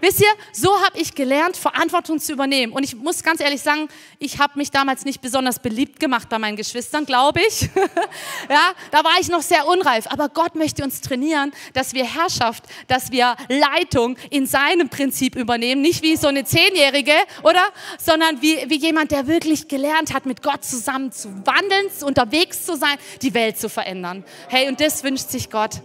Wisst 0.00 0.20
ihr, 0.20 0.32
so 0.52 0.80
habe 0.82 0.98
ich 0.98 1.14
gelernt, 1.14 1.56
Verantwortung 1.56 2.18
zu 2.18 2.32
übernehmen. 2.32 2.72
Und 2.72 2.82
ich 2.82 2.96
muss 2.96 3.22
ganz 3.22 3.40
ehrlich 3.40 3.62
sagen, 3.62 3.88
ich 4.18 4.38
habe 4.38 4.58
mich 4.58 4.70
damals 4.70 5.04
nicht 5.04 5.20
besonders 5.20 5.60
beliebt 5.60 6.00
gemacht 6.00 6.28
bei 6.28 6.38
meinen 6.38 6.56
Geschwistern, 6.56 7.06
glaube 7.06 7.40
ich. 7.40 7.62
ja, 8.48 8.72
da 8.90 9.04
war 9.04 9.20
ich 9.20 9.28
noch 9.28 9.42
sehr 9.42 9.66
unreif. 9.68 10.06
Aber 10.08 10.28
Gott 10.28 10.54
möchte 10.54 10.82
uns 10.82 11.02
trainieren, 11.02 11.52
dass 11.74 11.92
wir 11.92 12.04
Herrschaft, 12.04 12.64
dass 12.88 13.12
wir 13.12 13.36
Leitung 13.48 14.16
in 14.30 14.46
seinem 14.46 14.88
Prinzip 14.88 15.36
übernehmen. 15.36 15.82
Nicht 15.82 16.02
wie 16.02 16.16
so 16.16 16.28
eine 16.28 16.44
Zehnjährige, 16.44 17.14
oder? 17.42 17.62
Sondern 17.98 18.40
wie, 18.42 18.56
wie 18.68 18.78
jemand, 18.78 19.10
der 19.10 19.26
wirklich 19.26 19.68
gelernt 19.68 20.14
hat, 20.14 20.26
mit 20.26 20.42
Gott 20.42 20.64
zusammen 20.64 21.12
zu 21.12 21.28
wandeln, 21.44 21.86
unterwegs 22.04 22.64
zu 22.64 22.76
sein, 22.76 22.96
die 23.22 23.34
Welt 23.34 23.58
zu 23.58 23.68
verändern. 23.68 24.24
Hey, 24.48 24.68
und 24.68 24.80
das 24.80 25.04
wünscht 25.04 25.30
sich 25.30 25.50
Gott. 25.50 25.80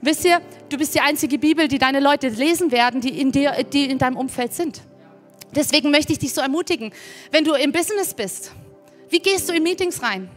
Wisst 0.00 0.24
ihr, 0.24 0.40
du 0.68 0.76
bist 0.76 0.94
die 0.94 1.00
einzige 1.00 1.38
Bibel, 1.38 1.68
die 1.68 1.78
deine 1.78 2.00
Leute 2.00 2.28
lesen 2.28 2.70
werden, 2.70 3.00
die 3.00 3.20
in, 3.20 3.32
dir, 3.32 3.64
die 3.72 3.86
in 3.86 3.98
deinem 3.98 4.16
Umfeld 4.16 4.52
sind. 4.52 4.82
Deswegen 5.54 5.90
möchte 5.90 6.12
ich 6.12 6.18
dich 6.18 6.34
so 6.34 6.40
ermutigen, 6.40 6.92
wenn 7.30 7.44
du 7.44 7.54
im 7.54 7.72
Business 7.72 8.12
bist, 8.12 8.52
wie 9.08 9.20
gehst 9.20 9.48
du 9.48 9.54
in 9.54 9.62
Meetings 9.62 10.02
rein? 10.02 10.28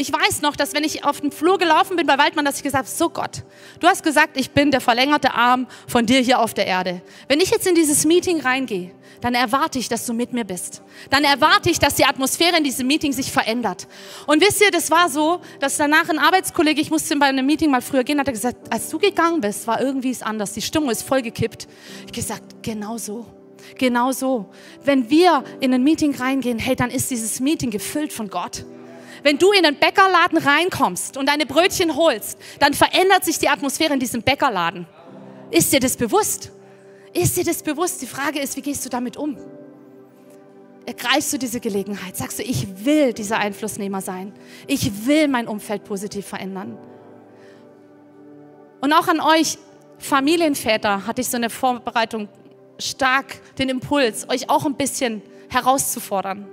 Ich 0.00 0.10
weiß 0.10 0.40
noch, 0.40 0.56
dass 0.56 0.72
wenn 0.72 0.82
ich 0.82 1.04
auf 1.04 1.20
den 1.20 1.30
Flur 1.30 1.58
gelaufen 1.58 1.94
bin 1.94 2.06
bei 2.06 2.16
Waldmann, 2.16 2.46
dass 2.46 2.56
ich 2.56 2.62
gesagt 2.62 2.86
habe, 2.86 2.96
so 2.96 3.10
Gott, 3.10 3.42
du 3.80 3.86
hast 3.86 4.02
gesagt, 4.02 4.38
ich 4.38 4.50
bin 4.52 4.70
der 4.70 4.80
verlängerte 4.80 5.34
Arm 5.34 5.66
von 5.86 6.06
dir 6.06 6.20
hier 6.20 6.38
auf 6.40 6.54
der 6.54 6.66
Erde. 6.66 7.02
Wenn 7.28 7.38
ich 7.38 7.50
jetzt 7.50 7.66
in 7.66 7.74
dieses 7.74 8.06
Meeting 8.06 8.40
reingehe, 8.40 8.92
dann 9.20 9.34
erwarte 9.34 9.78
ich, 9.78 9.90
dass 9.90 10.06
du 10.06 10.14
mit 10.14 10.32
mir 10.32 10.44
bist. 10.44 10.80
Dann 11.10 11.22
erwarte 11.22 11.68
ich, 11.68 11.78
dass 11.78 11.96
die 11.96 12.06
Atmosphäre 12.06 12.56
in 12.56 12.64
diesem 12.64 12.86
Meeting 12.86 13.12
sich 13.12 13.30
verändert. 13.30 13.88
Und 14.26 14.40
wisst 14.40 14.62
ihr, 14.62 14.70
das 14.70 14.90
war 14.90 15.10
so, 15.10 15.42
dass 15.58 15.76
danach 15.76 16.08
ein 16.08 16.18
Arbeitskollege, 16.18 16.80
ich 16.80 16.90
musste 16.90 17.14
bei 17.16 17.26
einem 17.26 17.44
Meeting 17.44 17.70
mal 17.70 17.82
früher 17.82 18.02
gehen, 18.02 18.18
hat 18.18 18.26
er 18.26 18.32
gesagt, 18.32 18.72
als 18.72 18.88
du 18.88 18.98
gegangen 18.98 19.42
bist, 19.42 19.66
war 19.66 19.82
irgendwie 19.82 20.12
es 20.12 20.22
anders. 20.22 20.54
Die 20.54 20.62
Stimmung 20.62 20.88
ist 20.88 21.02
voll 21.02 21.20
gekippt. 21.20 21.68
Ich 22.06 22.12
gesagt, 22.12 22.62
genau 22.62 22.96
so. 22.96 23.26
Genau 23.76 24.12
so. 24.12 24.48
Wenn 24.82 25.10
wir 25.10 25.44
in 25.60 25.74
ein 25.74 25.84
Meeting 25.84 26.14
reingehen, 26.16 26.58
hey, 26.58 26.74
dann 26.74 26.90
ist 26.90 27.10
dieses 27.10 27.38
Meeting 27.40 27.70
gefüllt 27.70 28.14
von 28.14 28.30
Gott. 28.30 28.64
Wenn 29.22 29.38
du 29.38 29.52
in 29.52 29.64
einen 29.64 29.76
Bäckerladen 29.76 30.38
reinkommst 30.38 31.16
und 31.16 31.28
deine 31.28 31.46
Brötchen 31.46 31.96
holst, 31.96 32.38
dann 32.58 32.74
verändert 32.74 33.24
sich 33.24 33.38
die 33.38 33.48
Atmosphäre 33.48 33.94
in 33.94 34.00
diesem 34.00 34.22
Bäckerladen. 34.22 34.86
Ist 35.50 35.72
dir 35.72 35.80
das 35.80 35.96
bewusst? 35.96 36.50
Ist 37.12 37.36
dir 37.36 37.44
das 37.44 37.62
bewusst? 37.62 38.00
Die 38.02 38.06
Frage 38.06 38.40
ist, 38.40 38.56
wie 38.56 38.62
gehst 38.62 38.84
du 38.84 38.88
damit 38.88 39.16
um? 39.16 39.36
Ergreifst 40.86 41.32
du 41.32 41.38
diese 41.38 41.60
Gelegenheit? 41.60 42.16
Sagst 42.16 42.38
du, 42.38 42.42
ich 42.42 42.84
will 42.84 43.12
dieser 43.12 43.38
Einflussnehmer 43.38 44.00
sein. 44.00 44.32
Ich 44.66 45.06
will 45.06 45.28
mein 45.28 45.46
Umfeld 45.46 45.84
positiv 45.84 46.26
verändern. 46.26 46.78
Und 48.80 48.92
auch 48.92 49.08
an 49.08 49.20
euch 49.20 49.58
Familienväter 49.98 51.06
hatte 51.06 51.20
ich 51.20 51.28
so 51.28 51.36
eine 51.36 51.50
Vorbereitung 51.50 52.28
stark 52.78 53.40
den 53.56 53.68
Impuls, 53.68 54.28
euch 54.30 54.48
auch 54.48 54.64
ein 54.64 54.74
bisschen 54.74 55.22
herauszufordern. 55.50 56.48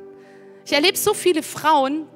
Ich 0.65 0.73
erlebe 0.73 0.97
so 0.97 1.13
viele 1.13 1.43
Frauen, 1.43 2.07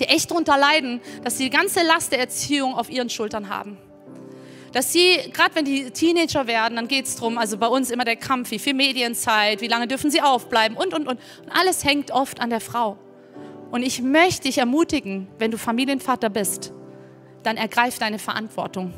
die 0.00 0.04
echt 0.04 0.30
darunter 0.30 0.56
leiden, 0.56 1.00
dass 1.22 1.38
sie 1.38 1.44
die 1.44 1.50
ganze 1.50 1.82
Last 1.82 2.12
der 2.12 2.20
Erziehung 2.20 2.74
auf 2.74 2.90
ihren 2.90 3.10
Schultern 3.10 3.48
haben 3.48 3.78
dass 4.72 4.92
sie, 4.92 5.18
gerade 5.32 5.54
wenn 5.54 5.64
die 5.64 5.90
Teenager 5.90 6.46
werden, 6.46 6.76
dann 6.76 6.88
geht 6.88 7.06
es 7.06 7.16
darum, 7.16 7.38
also 7.38 7.58
bei 7.58 7.66
uns 7.66 7.90
immer 7.90 8.04
der 8.04 8.16
Kampf, 8.16 8.50
wie 8.50 8.58
viel 8.58 8.74
Medienzeit, 8.74 9.60
wie 9.60 9.68
lange 9.68 9.86
dürfen 9.86 10.10
sie 10.10 10.22
aufbleiben 10.22 10.76
und, 10.76 10.94
und, 10.94 11.06
und. 11.06 11.20
Und 11.44 11.50
alles 11.50 11.84
hängt 11.84 12.10
oft 12.10 12.40
an 12.40 12.50
der 12.50 12.60
Frau. 12.60 12.98
Und 13.70 13.82
ich 13.82 14.02
möchte 14.02 14.44
dich 14.44 14.58
ermutigen, 14.58 15.28
wenn 15.38 15.50
du 15.50 15.58
Familienvater 15.58 16.30
bist, 16.30 16.72
dann 17.42 17.56
ergreif 17.56 17.98
deine 17.98 18.18
Verantwortung. 18.18 18.92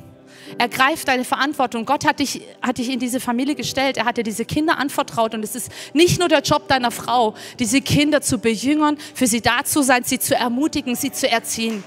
Ergreif 0.59 1.05
deine 1.05 1.25
Verantwortung. 1.25 1.85
Gott 1.85 2.07
hat 2.07 2.20
dich, 2.20 2.42
hat 2.62 2.79
dich 2.79 2.90
in 2.90 2.99
diese 2.99 3.20
Familie 3.20 3.55
gestellt. 3.55 3.97
Er 3.97 4.05
hat 4.05 4.16
dir 4.16 4.23
diese 4.23 4.44
Kinder 4.44 4.79
anvertraut. 4.79 5.35
Und 5.35 5.42
es 5.42 5.55
ist 5.55 5.70
nicht 5.92 6.18
nur 6.18 6.29
der 6.29 6.40
Job 6.40 6.68
deiner 6.68 6.90
Frau, 6.90 7.35
diese 7.59 7.81
Kinder 7.81 8.20
zu 8.20 8.38
bejüngern, 8.38 8.99
für 9.14 9.27
sie 9.27 9.40
da 9.40 9.64
zu 9.64 9.83
sein, 9.83 10.05
sie 10.05 10.18
zu 10.18 10.35
ermutigen, 10.35 10.97
sie 10.97 11.12
zu 11.12 11.31
erziehen. 11.31 11.83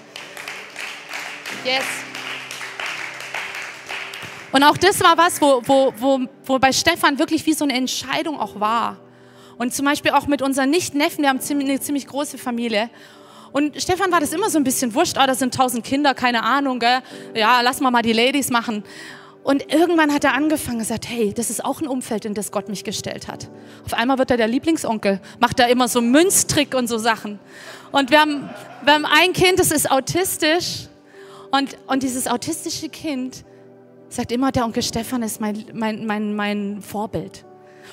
Yes. 1.64 1.84
Und 4.52 4.64
auch 4.64 4.78
das 4.78 5.02
war 5.02 5.18
was, 5.18 5.42
wo, 5.42 5.62
wo, 5.66 5.94
wo, 5.98 6.22
wo 6.46 6.60
bei 6.60 6.72
Stefan 6.72 7.20
wirklich 7.20 7.46
wie 7.46 7.54
so 7.54 7.64
eine 7.64 7.74
Entscheidung 7.74 8.40
auch 8.40 8.60
war. 8.60 8.98
Und 9.58 9.74
zum 9.74 9.86
Beispiel 9.86 10.12
auch 10.12 10.28
mit 10.28 10.42
unseren 10.42 10.70
Nicht-Neffen, 10.70 11.24
wir 11.24 11.30
haben 11.30 11.40
eine 11.40 11.80
ziemlich 11.80 12.08
große 12.08 12.38
Familie. 12.38 12.90
Und 13.58 13.82
Stefan 13.82 14.12
war 14.12 14.20
das 14.20 14.34
immer 14.34 14.52
so 14.52 14.60
ein 14.60 14.64
bisschen 14.64 14.94
wurscht, 14.94 15.18
ah, 15.18 15.26
da 15.26 15.34
sind 15.34 15.52
tausend 15.52 15.84
Kinder, 15.84 16.14
keine 16.14 16.44
Ahnung, 16.44 16.78
gell? 16.78 17.00
ja, 17.34 17.62
lass 17.62 17.80
mal 17.80 17.90
mal 17.90 18.04
die 18.04 18.14
Ladies 18.14 18.52
machen. 18.52 18.84
Und 19.42 19.74
irgendwann 19.74 20.14
hat 20.14 20.24
er 20.24 20.36
angefangen 20.36 20.76
und 20.76 20.84
gesagt, 20.84 21.10
hey, 21.10 21.34
das 21.34 21.50
ist 21.50 21.66
auch 21.66 21.82
ein 21.82 21.88
Umfeld, 21.88 22.26
in 22.26 22.36
das 22.36 22.52
Gott 22.52 22.70
mich 22.70 22.84
gestellt 22.84 23.28
hat. 23.28 23.50
Auf 23.84 23.96
einmal 23.96 24.20
wird 24.20 24.30
er 24.30 24.38
der 24.38 24.48
Lieblingsonkel, 24.48 25.20
macht 25.40 25.58
da 25.58 25.66
immer 25.66 25.88
so 25.88 26.02
Münztrick 26.02 26.76
und 26.76 26.88
so 26.88 27.00
Sachen. 27.00 27.40
Und 27.92 28.12
wir 28.12 28.22
haben, 28.22 28.48
wir 28.84 28.94
haben 28.94 29.08
ein 29.08 29.34
Kind, 29.34 29.58
das 29.58 29.72
ist 29.72 29.90
autistisch. 29.90 30.88
Und, 31.50 31.78
und 31.88 32.04
dieses 32.04 32.28
autistische 32.28 32.90
Kind 32.90 33.44
sagt 34.08 34.32
immer, 34.32 34.52
der 34.52 34.66
Onkel 34.66 34.84
Stefan 34.84 35.24
ist 35.24 35.42
mein, 35.42 35.66
mein, 35.74 36.06
mein, 36.06 36.36
mein 36.36 36.82
Vorbild. 36.84 37.44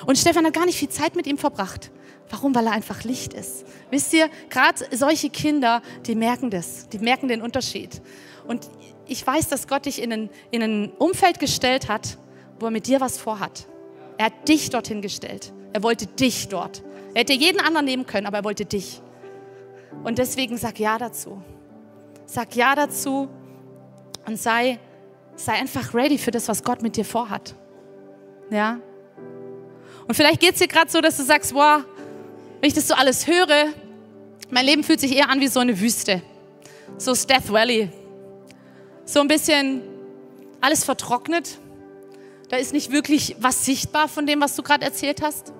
Und 0.05 0.15
Stefan 0.19 0.45
hat 0.45 0.53
gar 0.53 0.67
nicht 0.67 0.77
viel 0.77 0.89
Zeit 0.89 1.15
mit 1.15 1.25
ihm 1.25 1.39
verbracht. 1.39 1.89
Warum? 2.29 2.55
Weil 2.55 2.67
er 2.67 2.73
einfach 2.73 3.03
Licht 3.03 3.33
ist. 3.33 3.65
Wisst 3.91 4.13
ihr, 4.13 4.29
gerade 4.49 4.85
solche 4.91 5.29
Kinder, 5.29 5.81
die 6.05 6.15
merken 6.15 6.49
das, 6.49 6.89
die 6.89 6.99
merken 6.99 7.27
den 7.27 7.41
Unterschied. 7.41 8.01
Und 8.47 8.69
ich 9.07 9.25
weiß, 9.25 9.47
dass 9.49 9.67
Gott 9.67 9.85
dich 9.85 10.01
in 10.01 10.11
ein, 10.11 10.29
in 10.51 10.63
ein 10.63 10.91
Umfeld 10.93 11.39
gestellt 11.39 11.87
hat, 11.87 12.17
wo 12.59 12.65
er 12.65 12.71
mit 12.71 12.87
dir 12.87 13.01
was 13.01 13.17
vorhat. 13.17 13.67
Er 14.17 14.27
hat 14.27 14.47
dich 14.47 14.69
dorthin 14.69 15.01
gestellt. 15.01 15.53
Er 15.73 15.83
wollte 15.83 16.07
dich 16.07 16.47
dort. 16.47 16.83
Er 17.13 17.21
hätte 17.21 17.33
jeden 17.33 17.59
anderen 17.59 17.85
nehmen 17.85 18.05
können, 18.05 18.25
aber 18.25 18.37
er 18.37 18.43
wollte 18.43 18.65
dich. 18.65 19.01
Und 20.03 20.17
deswegen 20.17 20.57
sag 20.57 20.79
Ja 20.79 20.97
dazu. 20.97 21.41
Sag 22.25 22.55
Ja 22.55 22.75
dazu 22.75 23.29
und 24.25 24.39
sei 24.39 24.79
sei 25.35 25.53
einfach 25.53 25.93
ready 25.93 26.17
für 26.17 26.31
das, 26.31 26.47
was 26.47 26.63
Gott 26.63 26.81
mit 26.81 26.95
dir 26.95 27.05
vorhat. 27.05 27.55
Ja? 28.49 28.79
Und 30.07 30.13
vielleicht 30.13 30.39
geht 30.39 30.53
es 30.53 30.59
dir 30.59 30.67
gerade 30.67 30.89
so, 30.89 31.01
dass 31.01 31.17
du 31.17 31.23
sagst, 31.23 31.53
wow, 31.53 31.83
wenn 32.59 32.67
ich 32.67 32.73
das 32.73 32.87
so 32.87 32.93
alles 32.93 33.27
höre, 33.27 33.67
mein 34.49 34.65
Leben 34.65 34.83
fühlt 34.83 34.99
sich 34.99 35.15
eher 35.15 35.29
an 35.29 35.39
wie 35.39 35.47
so 35.47 35.59
eine 35.59 35.79
Wüste. 35.79 36.21
So 36.97 37.13
Death 37.13 37.49
Valley. 37.51 37.89
So 39.05 39.21
ein 39.21 39.27
bisschen 39.27 39.81
alles 40.61 40.83
vertrocknet. 40.83 41.59
Da 42.49 42.57
ist 42.57 42.73
nicht 42.73 42.91
wirklich 42.91 43.35
was 43.39 43.65
sichtbar 43.65 44.07
von 44.07 44.25
dem, 44.25 44.41
was 44.41 44.55
du 44.55 44.63
gerade 44.63 44.85
erzählt 44.85 45.21
hast. 45.21 45.51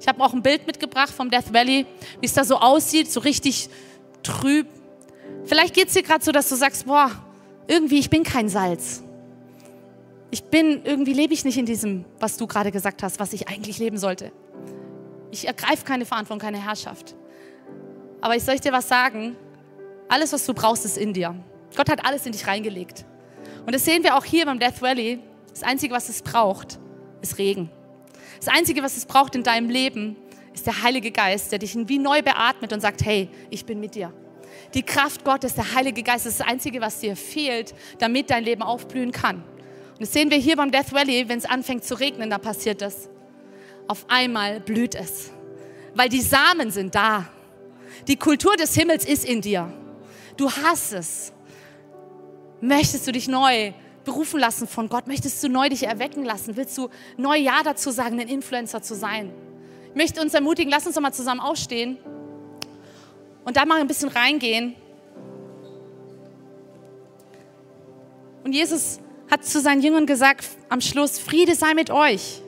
Ich 0.00 0.08
habe 0.08 0.22
auch 0.22 0.32
ein 0.32 0.42
Bild 0.42 0.66
mitgebracht 0.66 1.10
vom 1.10 1.30
Death 1.30 1.52
Valley, 1.52 1.86
wie 2.20 2.26
es 2.26 2.34
da 2.34 2.44
so 2.44 2.56
aussieht, 2.56 3.10
so 3.10 3.20
richtig 3.20 3.68
trüb. 4.22 4.66
Vielleicht 5.44 5.74
geht 5.74 5.88
es 5.88 5.94
dir 5.94 6.02
gerade 6.02 6.24
so, 6.24 6.32
dass 6.32 6.48
du 6.48 6.56
sagst, 6.56 6.86
boah, 6.86 7.10
irgendwie, 7.68 7.98
ich 7.98 8.10
bin 8.10 8.24
kein 8.24 8.48
Salz 8.48 9.02
ich 10.32 10.44
bin, 10.44 10.80
irgendwie 10.84 11.12
lebe 11.12 11.34
ich 11.34 11.44
nicht 11.44 11.58
in 11.58 11.66
diesem, 11.66 12.06
was 12.18 12.38
du 12.38 12.46
gerade 12.46 12.72
gesagt 12.72 13.02
hast, 13.02 13.20
was 13.20 13.34
ich 13.34 13.48
eigentlich 13.48 13.78
leben 13.78 13.98
sollte. 13.98 14.32
Ich 15.32 15.46
ergreife 15.48 15.84
keine 15.84 16.04
Verantwortung, 16.04 16.40
keine 16.40 16.62
Herrschaft. 16.62 17.16
Aber 18.20 18.36
ich 18.36 18.44
soll 18.44 18.58
dir 18.58 18.70
was 18.70 18.86
sagen, 18.86 19.34
alles, 20.08 20.32
was 20.32 20.44
du 20.44 20.52
brauchst, 20.52 20.84
ist 20.84 20.98
in 20.98 21.14
dir. 21.14 21.34
Gott 21.74 21.88
hat 21.88 22.04
alles 22.04 22.26
in 22.26 22.32
dich 22.32 22.46
reingelegt. 22.46 23.06
Und 23.64 23.74
das 23.74 23.84
sehen 23.84 24.04
wir 24.04 24.14
auch 24.14 24.24
hier 24.24 24.44
beim 24.44 24.58
Death 24.58 24.82
Valley. 24.82 25.20
Das 25.50 25.62
Einzige, 25.62 25.94
was 25.94 26.10
es 26.10 26.20
braucht, 26.20 26.78
ist 27.22 27.38
Regen. 27.38 27.70
Das 28.38 28.48
Einzige, 28.54 28.82
was 28.82 28.98
es 28.98 29.06
braucht 29.06 29.34
in 29.34 29.42
deinem 29.42 29.70
Leben, 29.70 30.16
ist 30.52 30.66
der 30.66 30.82
Heilige 30.82 31.10
Geist, 31.10 31.50
der 31.50 31.58
dich 31.58 31.74
wie 31.88 31.98
neu 31.98 32.20
beatmet 32.20 32.74
und 32.74 32.80
sagt, 32.80 33.02
hey, 33.02 33.30
ich 33.48 33.64
bin 33.64 33.80
mit 33.80 33.94
dir. 33.94 34.12
Die 34.74 34.82
Kraft 34.82 35.24
Gottes, 35.24 35.54
der 35.54 35.74
Heilige 35.74 36.02
Geist, 36.02 36.26
ist 36.26 36.40
das 36.40 36.46
Einzige, 36.46 36.82
was 36.82 37.00
dir 37.00 37.16
fehlt, 37.16 37.74
damit 37.98 38.28
dein 38.28 38.44
Leben 38.44 38.62
aufblühen 38.62 39.12
kann. 39.12 39.42
Das 39.98 40.12
sehen 40.12 40.30
wir 40.30 40.36
hier 40.36 40.56
beim 40.56 40.70
Death 40.70 40.92
Valley, 40.92 41.26
wenn 41.28 41.38
es 41.38 41.46
anfängt 41.46 41.84
zu 41.84 41.94
regnen, 41.94 42.28
da 42.28 42.36
passiert 42.36 42.82
das. 42.82 43.08
Auf 43.92 44.06
einmal 44.08 44.58
blüht 44.58 44.94
es, 44.94 45.32
weil 45.94 46.08
die 46.08 46.22
Samen 46.22 46.70
sind 46.70 46.94
da. 46.94 47.28
Die 48.08 48.16
Kultur 48.16 48.56
des 48.56 48.74
Himmels 48.74 49.04
ist 49.04 49.22
in 49.22 49.42
dir. 49.42 49.70
Du 50.38 50.50
hast 50.50 50.94
es. 50.94 51.30
Möchtest 52.62 53.06
du 53.06 53.12
dich 53.12 53.28
neu 53.28 53.74
berufen 54.06 54.40
lassen 54.40 54.66
von 54.66 54.88
Gott? 54.88 55.06
Möchtest 55.06 55.44
du 55.44 55.50
neu 55.50 55.68
dich 55.68 55.82
erwecken 55.82 56.24
lassen? 56.24 56.56
Willst 56.56 56.78
du 56.78 56.88
neu 57.18 57.36
Ja 57.36 57.62
dazu 57.62 57.90
sagen, 57.90 58.18
ein 58.18 58.28
Influencer 58.28 58.80
zu 58.80 58.94
sein? 58.94 59.30
Ich 59.90 59.94
möchte 59.94 60.22
uns 60.22 60.32
ermutigen, 60.32 60.70
lass 60.70 60.86
uns 60.86 60.94
doch 60.94 61.02
mal 61.02 61.12
zusammen 61.12 61.40
aufstehen 61.40 61.98
und 63.44 63.58
da 63.58 63.66
mal 63.66 63.78
ein 63.78 63.88
bisschen 63.88 64.08
reingehen. 64.08 64.74
Und 68.42 68.54
Jesus 68.54 69.00
hat 69.30 69.44
zu 69.44 69.60
seinen 69.60 69.82
Jüngern 69.82 70.06
gesagt 70.06 70.46
am 70.70 70.80
Schluss, 70.80 71.18
Friede 71.18 71.54
sei 71.54 71.74
mit 71.74 71.90
euch. 71.90 72.40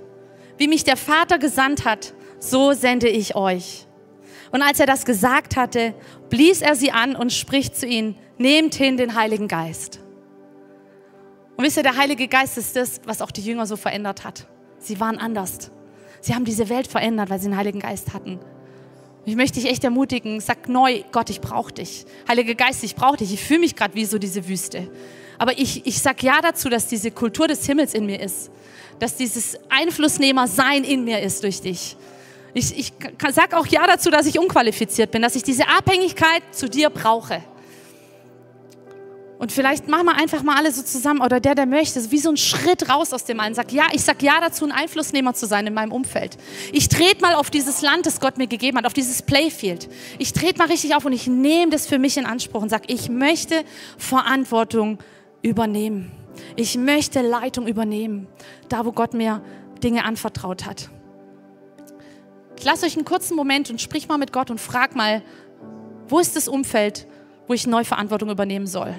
Wie 0.57 0.69
mich 0.69 0.85
der 0.85 0.97
Vater 0.97 1.39
gesandt 1.39 1.85
hat, 1.85 2.15
so 2.39 2.73
sende 2.73 3.09
ich 3.09 3.35
euch. 3.35 3.87
Und 4.53 4.63
als 4.63 4.79
er 4.79 4.87
das 4.87 5.05
gesagt 5.05 5.57
hatte, 5.57 5.95
blies 6.31 6.61
er 6.61 6.77
sie 6.77 6.93
an 6.93 7.17
und 7.17 7.33
spricht 7.33 7.77
zu 7.77 7.87
ihnen, 7.87 8.17
nehmt 8.39 8.75
hin 8.75 8.97
den 8.97 9.15
Heiligen 9.15 9.49
Geist. 9.49 10.01
Und 11.57 11.65
wisst 11.65 11.77
ihr, 11.77 11.83
der 11.83 11.97
Heilige 11.97 12.29
Geist 12.29 12.59
ist 12.59 12.77
das, 12.77 13.01
was 13.05 13.23
auch 13.23 13.31
die 13.31 13.43
Jünger 13.43 13.67
so 13.67 13.77
verändert 13.77 14.25
hat. 14.25 14.47
Sie 14.79 15.01
waren 15.01 15.19
anders. 15.19 15.71
Sie 16.21 16.35
haben 16.35 16.45
diese 16.45 16.69
Welt 16.69 16.87
verändert, 16.87 17.31
weil 17.31 17.39
sie 17.39 17.49
den 17.49 17.57
Heiligen 17.57 17.81
Geist 17.81 18.13
hatten. 18.15 18.41
Ich 19.25 19.37
möchte 19.37 19.61
dich 19.61 19.71
echt 19.71 19.85
ermutigen, 19.85 20.41
sag 20.41 20.69
neu, 20.69 21.03
Gott, 21.11 21.31
ich 21.31 21.41
brauche 21.41 21.73
dich. 21.73 22.05
Heiliger 22.29 22.55
Geist, 22.55 22.85
ich 22.85 22.95
brauche 22.95 23.19
dich. 23.19 23.33
Ich 23.33 23.43
fühle 23.43 23.61
mich 23.61 23.75
gerade 23.75 23.95
wie 23.95 24.05
so 24.05 24.19
diese 24.19 24.47
Wüste. 24.49 24.91
Aber 25.39 25.59
ich, 25.59 25.87
ich 25.87 26.01
sag 26.01 26.23
ja 26.23 26.41
dazu, 26.41 26.69
dass 26.69 26.87
diese 26.89 27.11
Kultur 27.11 27.49
des 27.49 27.67
Himmels 27.67 27.95
in 27.95 28.07
mir 28.07 28.21
ist. 28.21 28.51
Dass 28.99 29.17
dieses 29.17 29.59
Einflussnehmer-Sein 29.69 30.85
in 30.85 31.05
mir 31.05 31.21
ist 31.21 31.43
durch 31.43 31.61
dich. 31.61 31.97
Ich, 32.55 32.79
ich 32.79 32.93
sag 33.33 33.53
auch 33.55 33.67
ja 33.67 33.87
dazu, 33.87 34.11
dass 34.11 34.27
ich 34.27 34.39
unqualifiziert 34.39 35.11
bin, 35.11 35.23
dass 35.23 35.35
ich 35.35 35.43
diese 35.43 35.69
Abhängigkeit 35.69 36.43
zu 36.53 36.69
dir 36.69 36.89
brauche. 36.89 37.43
Und 39.39 39.51
vielleicht 39.51 39.89
machen 39.89 40.07
wir 40.07 40.17
einfach 40.17 40.43
mal 40.43 40.57
alle 40.57 40.73
so 40.73 40.83
zusammen 40.83 41.21
oder 41.21 41.41
der, 41.41 41.55
der 41.55 41.67
möchte, 41.67 42.11
wie 42.11 42.19
so 42.19 42.31
ein 42.31 42.37
Schritt 42.37 42.89
raus 42.89 43.13
aus 43.13 43.25
dem 43.25 43.41
einen. 43.41 43.55
Sag 43.55 43.73
ja, 43.73 43.89
ich 43.93 44.03
sag 44.03 44.23
ja 44.23 44.41
dazu, 44.41 44.65
ein 44.65 44.73
Einflussnehmer 44.73 45.35
zu 45.35 45.47
sein 45.47 45.67
in 45.67 45.75
meinem 45.75 45.93
Umfeld. 45.93 46.39
Ich 46.73 46.89
trete 46.89 47.21
mal 47.21 47.35
auf 47.35 47.51
dieses 47.51 47.83
Land, 47.83 48.07
das 48.07 48.21
Gott 48.21 48.39
mir 48.39 48.47
gegeben 48.47 48.79
hat, 48.79 48.87
auf 48.87 48.93
dieses 48.93 49.23
Playfield. 49.23 49.89
Ich 50.19 50.33
trete 50.33 50.59
mal 50.59 50.69
richtig 50.69 50.95
auf 50.95 51.05
und 51.05 51.13
ich 51.13 51.27
nehme 51.27 51.73
das 51.73 51.87
für 51.87 51.99
mich 51.99 52.17
in 52.17 52.27
Anspruch 52.27 52.63
und 52.63 52.69
sag, 52.69 52.91
ich 52.91 53.09
möchte 53.09 53.65
Verantwortung 53.99 54.99
übernehmen. 55.43 56.13
Ich 56.57 56.77
möchte 56.77 57.23
Leitung 57.23 57.67
übernehmen, 57.67 58.27
da 58.69 58.85
wo 58.85 58.93
Gott 58.93 59.15
mir 59.15 59.43
Dinge 59.83 60.05
anvertraut 60.05 60.67
hat. 60.67 60.91
Ich 62.59 62.65
lasse 62.65 62.87
euch 62.87 62.97
einen 62.97 63.05
kurzen 63.05 63.37
Moment 63.37 63.71
und 63.71 63.81
sprich 63.81 64.09
mal 64.09 64.19
mit 64.19 64.33
Gott 64.33 64.51
und 64.51 64.61
frag 64.61 64.95
mal, 64.95 65.23
wo 66.09 66.19
ist 66.19 66.37
das 66.37 66.49
Umfeld, 66.49 67.07
wo 67.47 67.55
ich 67.55 67.67
neu 67.67 67.85
Verantwortung 67.85 68.31
übernehmen 68.31 68.67
soll? 68.67 68.95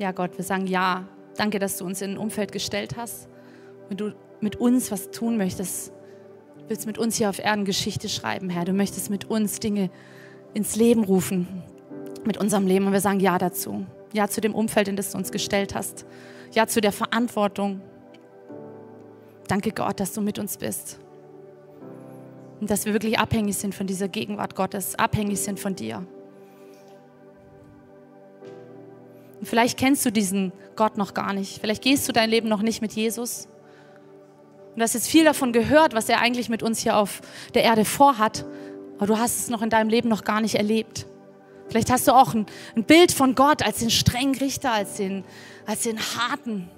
Ja, 0.00 0.12
Gott, 0.12 0.38
wir 0.38 0.44
sagen 0.46 0.66
ja. 0.66 1.04
Danke, 1.36 1.58
dass 1.58 1.76
du 1.76 1.84
uns 1.84 2.00
in 2.00 2.12
ein 2.12 2.16
Umfeld 2.16 2.52
gestellt 2.52 2.96
hast. 2.96 3.28
Wenn 3.88 3.98
du 3.98 4.14
mit 4.40 4.56
uns 4.56 4.90
was 4.90 5.10
tun 5.10 5.36
möchtest, 5.36 5.92
willst 6.68 6.86
mit 6.86 6.96
uns 6.96 7.16
hier 7.16 7.28
auf 7.28 7.38
Erden 7.38 7.66
Geschichte 7.66 8.08
schreiben, 8.08 8.48
Herr. 8.48 8.64
Du 8.64 8.72
möchtest 8.72 9.10
mit 9.10 9.26
uns 9.26 9.60
Dinge 9.60 9.90
ins 10.54 10.74
Leben 10.74 11.04
rufen, 11.04 11.62
mit 12.24 12.38
unserem 12.38 12.66
Leben. 12.66 12.86
Und 12.86 12.94
wir 12.94 13.02
sagen 13.02 13.20
ja 13.20 13.36
dazu. 13.36 13.84
Ja 14.14 14.26
zu 14.26 14.40
dem 14.40 14.54
Umfeld, 14.54 14.88
in 14.88 14.96
das 14.96 15.12
du 15.12 15.18
uns 15.18 15.32
gestellt 15.32 15.74
hast. 15.74 16.06
Ja 16.52 16.66
zu 16.66 16.80
der 16.80 16.92
Verantwortung. 16.92 17.82
Danke, 19.48 19.70
Gott, 19.70 20.00
dass 20.00 20.14
du 20.14 20.22
mit 20.22 20.38
uns 20.38 20.56
bist. 20.56 20.98
Und 22.58 22.70
dass 22.70 22.86
wir 22.86 22.94
wirklich 22.94 23.18
abhängig 23.18 23.58
sind 23.58 23.74
von 23.74 23.86
dieser 23.86 24.08
Gegenwart 24.08 24.54
Gottes, 24.54 24.94
abhängig 24.94 25.40
sind 25.40 25.60
von 25.60 25.74
dir. 25.74 26.06
Und 29.40 29.46
vielleicht 29.46 29.78
kennst 29.78 30.04
du 30.04 30.12
diesen 30.12 30.52
Gott 30.76 30.98
noch 30.98 31.14
gar 31.14 31.32
nicht. 31.32 31.60
Vielleicht 31.60 31.82
gehst 31.82 32.06
du 32.08 32.12
dein 32.12 32.30
Leben 32.30 32.48
noch 32.48 32.62
nicht 32.62 32.82
mit 32.82 32.92
Jesus. 32.92 33.48
Und 34.70 34.76
du 34.76 34.82
hast 34.82 34.94
jetzt 34.94 35.08
viel 35.08 35.24
davon 35.24 35.52
gehört, 35.52 35.94
was 35.94 36.08
er 36.08 36.20
eigentlich 36.20 36.48
mit 36.48 36.62
uns 36.62 36.80
hier 36.80 36.96
auf 36.96 37.22
der 37.54 37.64
Erde 37.64 37.84
vorhat. 37.84 38.44
Aber 38.98 39.06
du 39.06 39.18
hast 39.18 39.40
es 39.40 39.48
noch 39.48 39.62
in 39.62 39.70
deinem 39.70 39.88
Leben 39.88 40.08
noch 40.08 40.24
gar 40.24 40.42
nicht 40.42 40.56
erlebt. 40.56 41.06
Vielleicht 41.68 41.90
hast 41.90 42.06
du 42.06 42.12
auch 42.12 42.34
ein, 42.34 42.46
ein 42.76 42.84
Bild 42.84 43.12
von 43.12 43.34
Gott 43.34 43.64
als 43.64 43.78
den 43.78 43.90
strengen 43.90 44.34
Richter, 44.36 44.72
als 44.72 44.96
den, 44.96 45.24
als 45.66 45.82
den 45.82 45.98
harten 45.98 46.68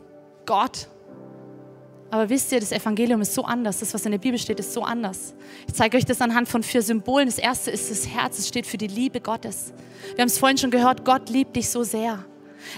Gott. 0.47 0.89
Aber 2.11 2.29
wisst 2.29 2.53
ihr, 2.53 2.61
das 2.61 2.73
Evangelium 2.73 3.23
ist 3.23 3.35
so 3.35 3.45
anders. 3.45 3.81
Das, 3.81 3.93
was 3.95 4.05
in 4.05 4.13
der 4.13 4.19
Bibel 4.19 4.39
steht, 4.39 4.61
ist 4.61 4.73
so 4.73 4.83
anders. 4.83 5.35
Ich 5.67 5.75
zeige 5.75 5.97
euch 5.97 6.05
das 6.05 6.21
anhand 6.21 6.47
von 6.49 6.63
vier 6.63 6.83
Symbolen. 6.83 7.27
Das 7.27 7.39
erste 7.39 7.71
ist 7.71 7.91
das 7.91 8.07
Herz. 8.07 8.39
Es 8.39 8.49
steht 8.49 8.67
für 8.67 8.77
die 8.77 8.87
Liebe 8.87 9.21
Gottes. 9.21 9.73
Wir 10.15 10.23
haben 10.23 10.29
es 10.29 10.39
vorhin 10.39 10.59
schon 10.59 10.71
gehört. 10.71 11.05
Gott 11.05 11.31
liebt 11.31 11.57
dich 11.57 11.71
so 11.71 11.83
sehr. 11.83 12.25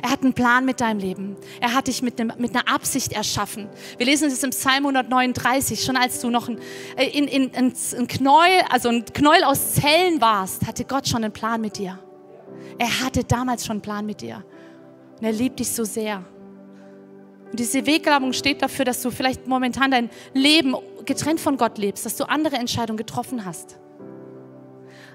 Er 0.02 0.10
hat 0.10 0.22
einen 0.22 0.34
Plan 0.34 0.64
mit 0.64 0.80
deinem 0.80 0.98
Leben. 0.98 1.36
Er 1.60 1.74
hat 1.74 1.86
dich 1.86 2.02
mit, 2.02 2.20
einem, 2.20 2.32
mit 2.38 2.54
einer 2.54 2.68
Absicht 2.68 3.12
erschaffen. 3.12 3.68
Wir 3.96 4.06
lesen 4.06 4.28
es 4.28 4.42
im 4.42 4.50
Psalm 4.50 4.86
139. 4.86 5.82
Schon 5.82 5.96
als 5.96 6.20
du 6.20 6.30
noch 6.30 6.48
ein, 6.48 6.58
äh, 6.96 7.06
in, 7.06 7.26
in, 7.28 7.50
in, 7.50 7.72
ein 7.98 8.08
Knäuel, 8.08 8.62
also 8.70 8.88
ein 8.88 9.04
Knäuel 9.04 9.44
aus 9.44 9.74
Zellen 9.74 10.20
warst, 10.20 10.66
hatte 10.66 10.84
Gott 10.84 11.08
schon 11.08 11.24
einen 11.24 11.32
Plan 11.32 11.60
mit 11.60 11.78
dir. 11.78 11.98
Er 12.78 13.00
hatte 13.00 13.24
damals 13.24 13.64
schon 13.64 13.74
einen 13.74 13.82
Plan 13.82 14.06
mit 14.06 14.20
dir. 14.20 14.44
Und 15.18 15.24
er 15.24 15.32
liebt 15.32 15.60
dich 15.60 15.70
so 15.70 15.84
sehr. 15.84 16.24
Und 17.50 17.60
diese 17.60 17.86
Weggrabung 17.86 18.32
steht 18.32 18.62
dafür, 18.62 18.84
dass 18.84 19.00
du 19.02 19.10
vielleicht 19.10 19.46
momentan 19.46 19.90
dein 19.90 20.10
Leben 20.32 20.74
getrennt 21.04 21.40
von 21.40 21.56
Gott 21.56 21.78
lebst, 21.78 22.04
dass 22.04 22.16
du 22.16 22.24
andere 22.24 22.56
Entscheidungen 22.56 22.96
getroffen 22.96 23.44
hast. 23.44 23.78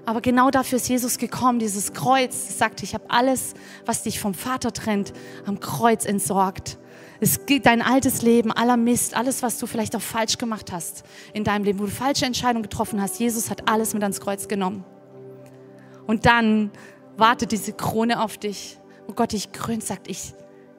Aber 0.06 0.22
genau 0.22 0.50
dafür 0.50 0.78
ist 0.78 0.90
Jesus 0.90 1.18
gekommen, 1.18 1.60
dieses 1.60 1.94
Kreuz. 1.94 2.48
Das 2.48 2.58
sagt, 2.58 2.84
ich 2.84 2.94
habe 2.94 3.06
alles, 3.10 3.54
was 3.86 4.04
dich 4.04 4.20
vom 4.20 4.34
Vater 4.34 4.74
trennt, 4.74 5.14
am 5.46 5.60
Kreuz 5.60 6.06
entsorgt. 6.06 6.78
Es 7.20 7.46
geht 7.46 7.66
dein 7.66 7.82
altes 7.82 8.22
Leben, 8.22 8.52
aller 8.52 8.78
Mist, 8.78 9.16
alles, 9.16 9.44
was 9.44 9.60
du 9.60 9.68
vielleicht 9.68 9.96
auch 9.96 10.02
falsch 10.02 10.38
gemacht 10.38 10.72
hast 10.72 11.04
in 11.34 11.44
deinem 11.44 11.66
Leben, 11.66 11.80
wo 11.80 11.86
du 11.86 11.92
falsche 11.92 12.26
Entscheidungen 12.26 12.64
getroffen 12.64 13.02
hast. 13.02 13.20
Jesus 13.20 13.50
hat 13.50 13.70
alles 13.70 13.94
mit 13.94 14.04
ans 14.04 14.22
Kreuz 14.22 14.48
genommen. 14.48 14.86
Und 16.08 16.26
dann 16.26 16.72
wartet 17.18 17.52
diese 17.52 17.74
Krone 17.74 18.24
auf 18.24 18.38
dich, 18.38 18.80
wo 19.06 19.14
Gott 19.14 19.34
dich 19.34 19.52
krönt, 19.52 19.84
sagt, 19.84 20.08
ich, 20.08 20.34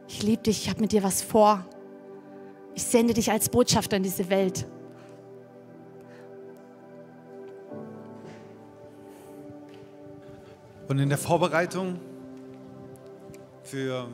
ich 0.08 0.22
liebe 0.22 0.42
dich, 0.42 0.62
ich 0.62 0.70
habe 0.70 0.80
mit 0.80 0.92
dir 0.92 1.02
was 1.02 1.22
vor. 1.22 1.66
Ich 2.74 2.84
sende 2.84 3.12
dich 3.14 3.30
als 3.30 3.48
Botschafter 3.48 3.96
in 3.98 4.02
diese 4.02 4.30
Welt. 4.30 4.66
Und 10.90 10.98
in 10.98 11.08
der 11.08 11.18
Vorbereitung 11.18 12.00
für. 13.62 14.08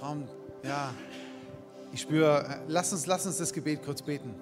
Komm, 0.00 0.26
ja. 0.64 0.92
Ich 1.92 2.00
spüre, 2.00 2.58
lass 2.66 2.92
uns, 2.92 3.06
lass 3.06 3.24
uns 3.24 3.38
das 3.38 3.52
Gebet 3.52 3.84
kurz 3.84 4.02
beten. 4.02 4.34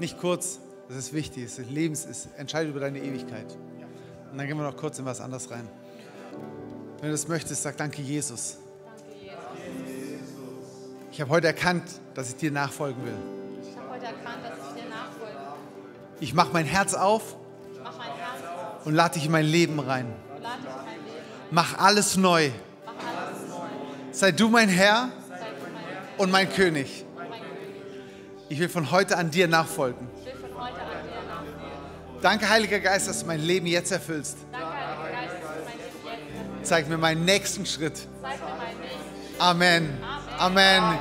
Nicht 0.00 0.18
kurz, 0.18 0.58
das 0.88 0.96
ist 0.96 1.12
wichtig, 1.12 1.44
das 1.44 1.60
ist 1.60 1.70
Lebens, 1.70 2.06
ist 2.06 2.28
entscheidet 2.36 2.70
über 2.70 2.80
deine 2.80 2.98
Ewigkeit. 2.98 3.56
Und 4.32 4.36
dann 4.36 4.48
gehen 4.48 4.56
wir 4.56 4.64
noch 4.64 4.76
kurz 4.76 4.98
in 4.98 5.04
was 5.04 5.20
anderes 5.20 5.48
rein. 5.52 5.68
Wenn 6.98 7.10
du 7.10 7.12
das 7.12 7.28
möchtest, 7.28 7.62
sag 7.62 7.76
danke 7.76 8.02
Jesus. 8.02 8.58
Ich 11.12 11.20
habe 11.20 11.30
heute 11.30 11.46
erkannt, 11.46 11.84
dass 12.14 12.30
ich 12.30 12.36
dir 12.36 12.50
nachfolgen 12.50 13.04
will. 13.04 13.16
Ich 13.62 13.78
habe 13.78 13.90
heute 13.90 14.06
erkannt, 14.06 14.42
dass 14.42 14.58
ich 14.58 14.82
dir 14.82 14.90
nachfolge. 14.90 15.38
Ich 16.18 16.34
mache 16.34 16.52
mein 16.52 16.66
Herz 16.66 16.92
auf 16.92 17.36
und 18.86 18.94
lade 18.94 19.14
dich 19.14 19.26
in 19.26 19.32
mein 19.32 19.44
Leben 19.44 19.80
rein. 19.80 20.06
Mach 21.50 21.76
alles 21.76 22.16
neu. 22.16 22.50
Sei 24.12 24.30
du 24.30 24.48
mein 24.48 24.68
Herr 24.68 25.10
und 26.16 26.30
mein 26.30 26.50
König. 26.50 27.04
Ich 28.48 28.60
will 28.60 28.68
von 28.68 28.92
heute 28.92 29.18
an 29.18 29.30
dir 29.32 29.48
nachfolgen. 29.48 30.08
Danke, 32.22 32.48
Heiliger 32.48 32.78
Geist, 32.78 33.08
dass 33.08 33.20
du 33.20 33.26
mein 33.26 33.40
Leben 33.40 33.66
jetzt 33.66 33.90
erfüllst. 33.90 34.38
Zeig 36.62 36.88
mir 36.88 36.96
meinen 36.96 37.24
nächsten 37.24 37.66
Schritt. 37.66 38.06
Amen. 39.38 39.98
Amen. 40.38 40.98